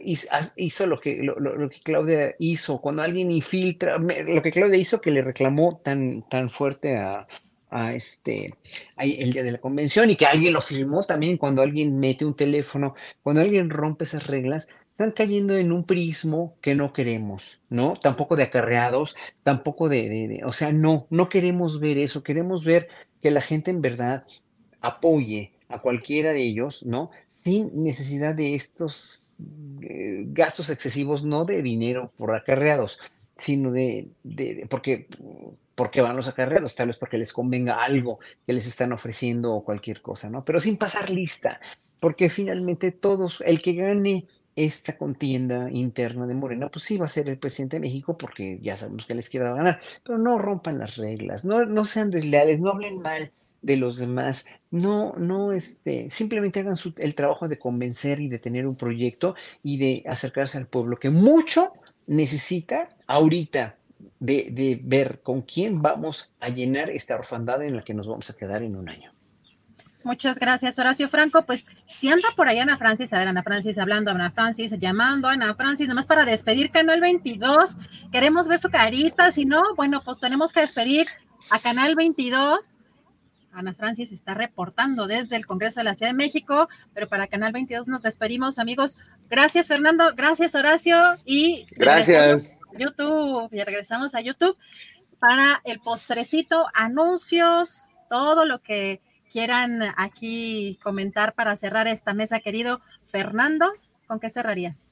[0.55, 5.11] hizo lo que, lo, que Claudia hizo, cuando alguien infiltra, lo que Claudia hizo que
[5.11, 7.27] le reclamó tan, tan fuerte a,
[7.93, 8.53] este,
[8.97, 12.35] el día de la convención y que alguien lo filmó también cuando alguien mete un
[12.35, 17.99] teléfono, cuando alguien rompe esas reglas, están cayendo en un prismo que no queremos, ¿no?
[18.01, 22.87] Tampoco de acarreados, tampoco de, de, o sea, no, no queremos ver eso, queremos ver
[23.21, 24.25] que la gente en verdad
[24.81, 27.11] apoye a cualquiera de ellos, ¿no?
[27.47, 29.21] Sin necesidad de estos
[29.81, 32.99] eh, gastos excesivos, no de dinero por acarreados,
[33.37, 34.09] sino de,
[34.69, 35.07] porque,
[35.73, 39.63] porque van los acarreados, tal vez porque les convenga algo que les están ofreciendo o
[39.63, 40.43] cualquier cosa, ¿no?
[40.43, 41.61] Pero sin pasar lista,
[42.01, 44.27] porque finalmente todos, el que gane
[44.57, 48.59] esta contienda interna de Morena, pues sí va a ser el presidente de México porque
[48.61, 51.85] ya sabemos que la izquierda va a ganar, pero no rompan las reglas, no, no
[51.85, 53.31] sean desleales, no hablen mal
[53.61, 54.45] de los demás.
[54.71, 59.77] No, no, este, simplemente hagan el trabajo de convencer y de tener un proyecto y
[59.77, 61.73] de acercarse al pueblo, que mucho
[62.05, 63.75] necesita ahorita
[64.19, 68.29] de, de ver con quién vamos a llenar esta orfandad en la que nos vamos
[68.29, 69.11] a quedar en un año.
[70.07, 71.41] Muchas gracias, Horacio Franco.
[71.41, 71.65] Pues
[71.99, 75.53] si anda por ahí Ana Francis, a ver, Ana Francis hablando, Ana Francis llamando, Ana
[75.53, 77.75] Francis, nomás para despedir Canal 22.
[78.11, 81.07] Queremos ver su carita, si no, bueno, pues tenemos que despedir
[81.49, 82.76] a Canal 22
[83.57, 87.53] Ana Francis está reportando desde el Congreso de la Ciudad de México, pero para Canal
[87.53, 88.97] 22 nos despedimos, amigos.
[89.29, 90.13] Gracias, Fernando.
[90.15, 90.97] Gracias, Horacio.
[91.25, 92.51] Y gracias.
[92.77, 93.49] YouTube.
[93.51, 94.57] Y regresamos a YouTube
[95.19, 99.01] para el postrecito, anuncios, todo lo que
[99.31, 102.81] quieran aquí comentar para cerrar esta mesa, querido
[103.11, 103.71] Fernando.
[104.05, 104.91] ¿Con qué cerrarías?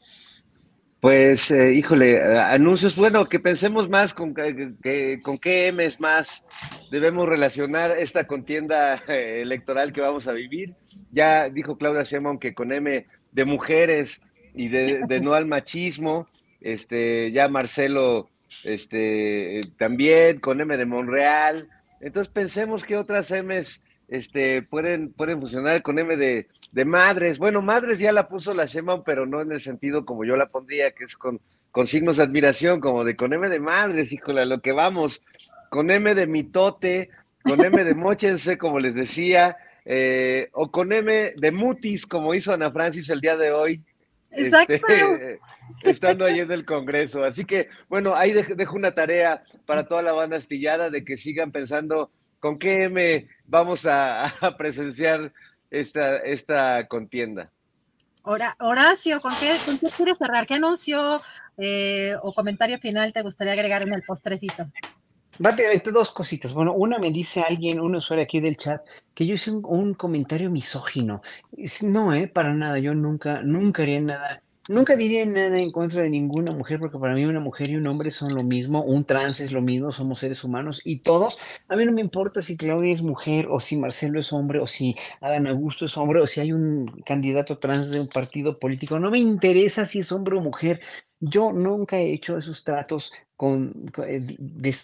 [0.99, 6.43] Pues, eh, híjole, anuncios, bueno, que pensemos más con, que, con qué M's más
[6.91, 10.73] debemos relacionar esta contienda eh, electoral que vamos a vivir.
[11.11, 14.21] Ya dijo Claudia Sheinbaum que con M de mujeres
[14.53, 16.27] y de, no al machismo,
[16.61, 18.29] este, ya Marcelo
[18.63, 21.67] este, también con M de Monreal.
[21.99, 27.37] Entonces pensemos que otras M's este, pueden, pueden funcionar con M de, de madres.
[27.37, 30.47] Bueno, madres ya la puso la Shema, pero no en el sentido como yo la
[30.47, 34.41] pondría, que es con, con signos de admiración, como de con M de madres, híjole,
[34.41, 35.21] a lo que vamos,
[35.69, 37.09] con M de mitote,
[37.43, 42.53] con M de mochense, como les decía, eh, o con M de mutis, como hizo
[42.53, 43.81] Ana Francis el día de hoy.
[44.31, 44.73] Exacto.
[44.73, 45.39] este,
[45.83, 47.23] estando ahí en el Congreso.
[47.23, 51.17] Así que, bueno, ahí dej- dejo una tarea para toda la banda astillada de que
[51.17, 55.31] sigan pensando con qué M vamos a, a presenciar
[55.71, 57.49] esta, esta contienda.
[58.23, 60.45] Hora- Horacio, ¿con qué, con qué quieres cerrar?
[60.47, 61.21] ¿Qué anuncio
[61.57, 64.65] eh, o comentario final te gustaría agregar en el postrecito?
[65.39, 66.53] Rápidamente, dos cositas.
[66.53, 68.81] Bueno, una me dice alguien, un usuario aquí del chat,
[69.13, 71.21] que yo hice un, comentario misógino.
[71.81, 72.79] No, eh, para nada.
[72.79, 74.41] Yo nunca, nunca haría nada.
[74.67, 77.85] Nunca diría nada en contra de ninguna mujer, porque para mí una mujer y un
[77.85, 81.37] hombre son lo mismo, un trans es lo mismo, somos seres humanos y todos.
[81.67, 84.65] A mí no me importa si Claudia es mujer o si Marcelo es hombre o
[84.65, 88.97] si Adán Augusto es hombre o si hay un candidato trans de un partido político.
[88.99, 90.79] No me interesa si es hombre o mujer.
[91.19, 94.37] Yo nunca he hecho esos tratos con, eh,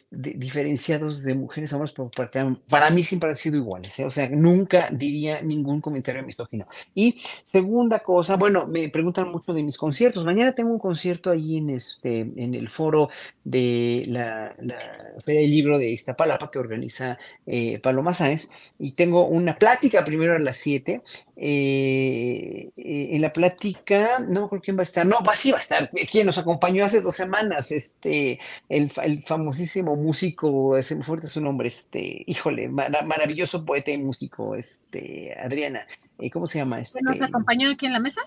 [0.09, 4.05] diferenciados de mujeres a hombres, para, para mí siempre han sido iguales, ¿eh?
[4.05, 6.67] O sea, nunca diría ningún comentario misógino.
[6.93, 10.25] Y segunda cosa, bueno, me preguntan mucho de mis conciertos.
[10.25, 13.09] Mañana tengo un concierto ahí en, este, en el foro
[13.43, 14.77] de la, la
[15.23, 20.35] Feria del Libro de Iztapalapa que organiza eh, Paloma Sáenz y tengo una plática primero
[20.35, 21.01] a las 7.
[21.43, 25.57] eh, eh, en la plática, no acuerdo quién va a estar, no, va, sí va
[25.57, 28.39] a estar, quien nos acompañó hace dos semanas, este,
[28.69, 33.65] el, fa- el famosísimo músico, se me fue ahorita su nombre, este, híjole, mara- maravilloso
[33.65, 35.85] poeta y músico, este, Adriana,
[36.19, 36.77] eh, ¿cómo se llama?
[36.81, 38.21] ¿Que ¿Nos Este, acompañó aquí en la mesa?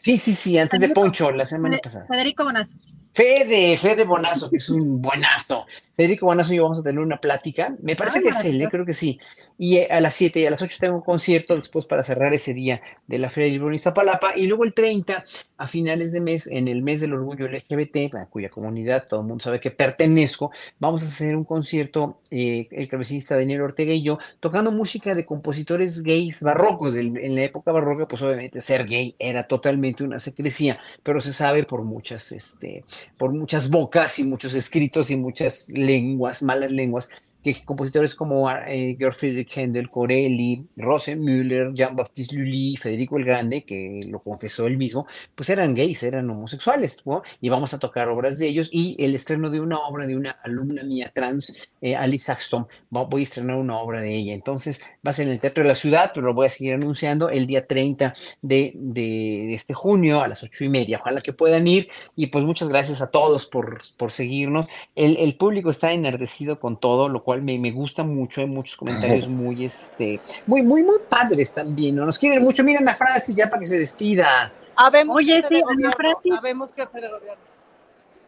[0.00, 0.88] sí, sí, sí, antes de.
[0.88, 2.06] Poncho, la semana pasada.
[2.06, 2.76] Federico Bonazo.
[3.14, 5.66] Fede, Fede Bonazo, que es un buenazo.
[5.94, 7.76] Federico Bonazo y yo vamos a tener una plática.
[7.82, 8.68] Me parece Ay, que es él, ¿eh?
[8.70, 9.20] creo que sí.
[9.58, 12.32] Y eh, a las 7 y a las 8 tengo un concierto después para cerrar
[12.32, 14.36] ese día de la Feria del Libro en Iztapalapa.
[14.36, 15.24] Y luego el 30,
[15.58, 19.26] a finales de mes, en el mes del orgullo LGBT, a cuya comunidad todo el
[19.26, 24.02] mundo sabe que pertenezco, vamos a hacer un concierto, eh, el clavecinista Daniel Ortega y
[24.02, 26.96] yo, tocando música de compositores gays barrocos.
[26.96, 31.64] En la época barroca, pues obviamente ser gay era totalmente una secrecía, pero se sabe
[31.64, 32.82] por muchas, este,
[33.18, 37.10] por muchas bocas y muchos escritos y muchas lenguas, malas lenguas,
[37.42, 44.00] que compositores como eh, Georg Friedrich Händel, Corelli, Rosenmüller, Jean-Baptiste Lully, Federico el Grande, que
[44.08, 47.22] lo confesó él mismo, pues eran gays, eran homosexuales, ¿no?
[47.40, 50.30] Y vamos a tocar obras de ellos y el estreno de una obra de una
[50.42, 54.34] alumna mía trans, eh, Alice Saxton, va- voy a estrenar una obra de ella.
[54.34, 56.74] Entonces va a ser en el Teatro de la Ciudad, pero lo voy a seguir
[56.74, 59.02] anunciando el día 30 de, de,
[59.48, 60.98] de este junio a las ocho y media.
[61.00, 64.66] Ojalá que puedan ir y pues muchas gracias a todos por, por seguirnos.
[64.94, 68.40] El, el público está enardecido con todo, lo cual me, me gusta mucho.
[68.40, 71.96] Hay muchos comentarios muy, este, muy, muy, muy padres también.
[71.96, 72.04] ¿no?
[72.04, 72.62] Nos quieren mucho.
[72.62, 74.52] Miren a Francis ya para que se despida.
[74.76, 76.32] Habemos Oye, jefe sí, de gobierno, Francis.
[76.36, 77.42] habemos jefe de gobierno.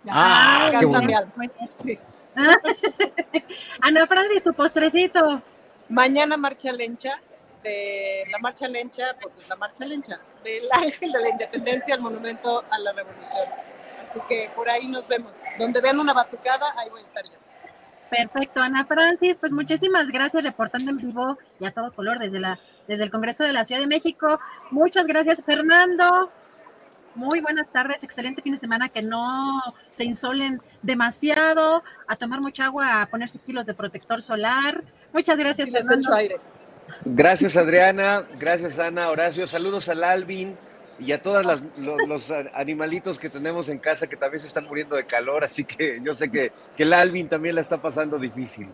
[0.04, 1.32] Ya, Ah, qué bueno.
[3.80, 5.42] Ana Francis, tu postrecito.
[5.88, 7.20] Mañana marcha lencha,
[7.62, 12.00] de la marcha lencha, pues es la marcha lencha, del ángel de la independencia al
[12.00, 13.46] monumento a la revolución.
[14.04, 15.36] Así que por ahí nos vemos.
[15.58, 17.38] Donde vean una batucada, ahí voy a estar yo.
[18.10, 22.60] Perfecto, Ana Francis, pues muchísimas gracias reportando en vivo y a todo color desde, la,
[22.86, 24.38] desde el Congreso de la Ciudad de México.
[24.70, 26.30] Muchas gracias, Fernando.
[27.14, 29.62] Muy buenas tardes, excelente fin de semana, que no
[29.96, 34.82] se insolen demasiado, a tomar mucha agua, a ponerse kilos de protector solar.
[35.12, 36.14] Muchas gracias, Fernando.
[36.14, 36.40] aire.
[37.04, 38.26] Gracias, Adriana.
[38.38, 39.10] Gracias, Ana.
[39.10, 40.56] Horacio, saludos al Alvin
[40.98, 45.04] y a todos los animalitos que tenemos en casa que también se están muriendo de
[45.04, 45.44] calor.
[45.44, 48.68] Así que yo sé que, que el Alvin también la está pasando difícil.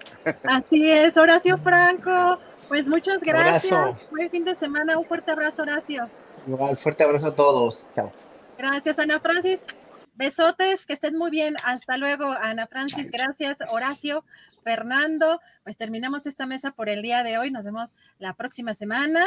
[0.44, 2.38] Así es, Horacio Franco.
[2.68, 3.72] Pues muchas gracias.
[3.72, 4.06] Abrazo.
[4.10, 4.96] Buen fin de semana.
[4.96, 6.08] Un fuerte abrazo, Horacio.
[6.46, 7.90] Igual, fuerte abrazo a todos.
[7.94, 8.12] Chao.
[8.56, 9.64] Gracias, Ana Francis.
[10.14, 11.56] Besotes, que estén muy bien.
[11.64, 13.10] Hasta luego, Ana Francis.
[13.10, 14.24] Gracias, Horacio,
[14.62, 15.40] Fernando.
[15.64, 17.50] Pues terminamos esta mesa por el día de hoy.
[17.50, 19.26] Nos vemos la próxima semana.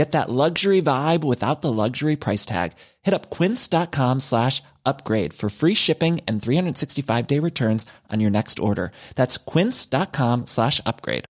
[0.00, 2.72] Get that luxury vibe without the luxury price tag.
[3.04, 8.58] Hit up quince.com slash upgrade for free shipping and 365 day returns on your next
[8.58, 8.92] order.
[9.14, 11.26] That's quince.com slash upgrade.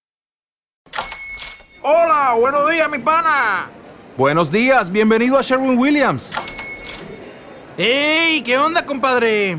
[1.82, 3.68] Hola, buenos días, mi pana.
[4.16, 6.30] Buenos días, bienvenido a Sherwin Williams.
[7.76, 8.40] ¡Ey!
[8.44, 9.58] ¿Qué onda, compadre?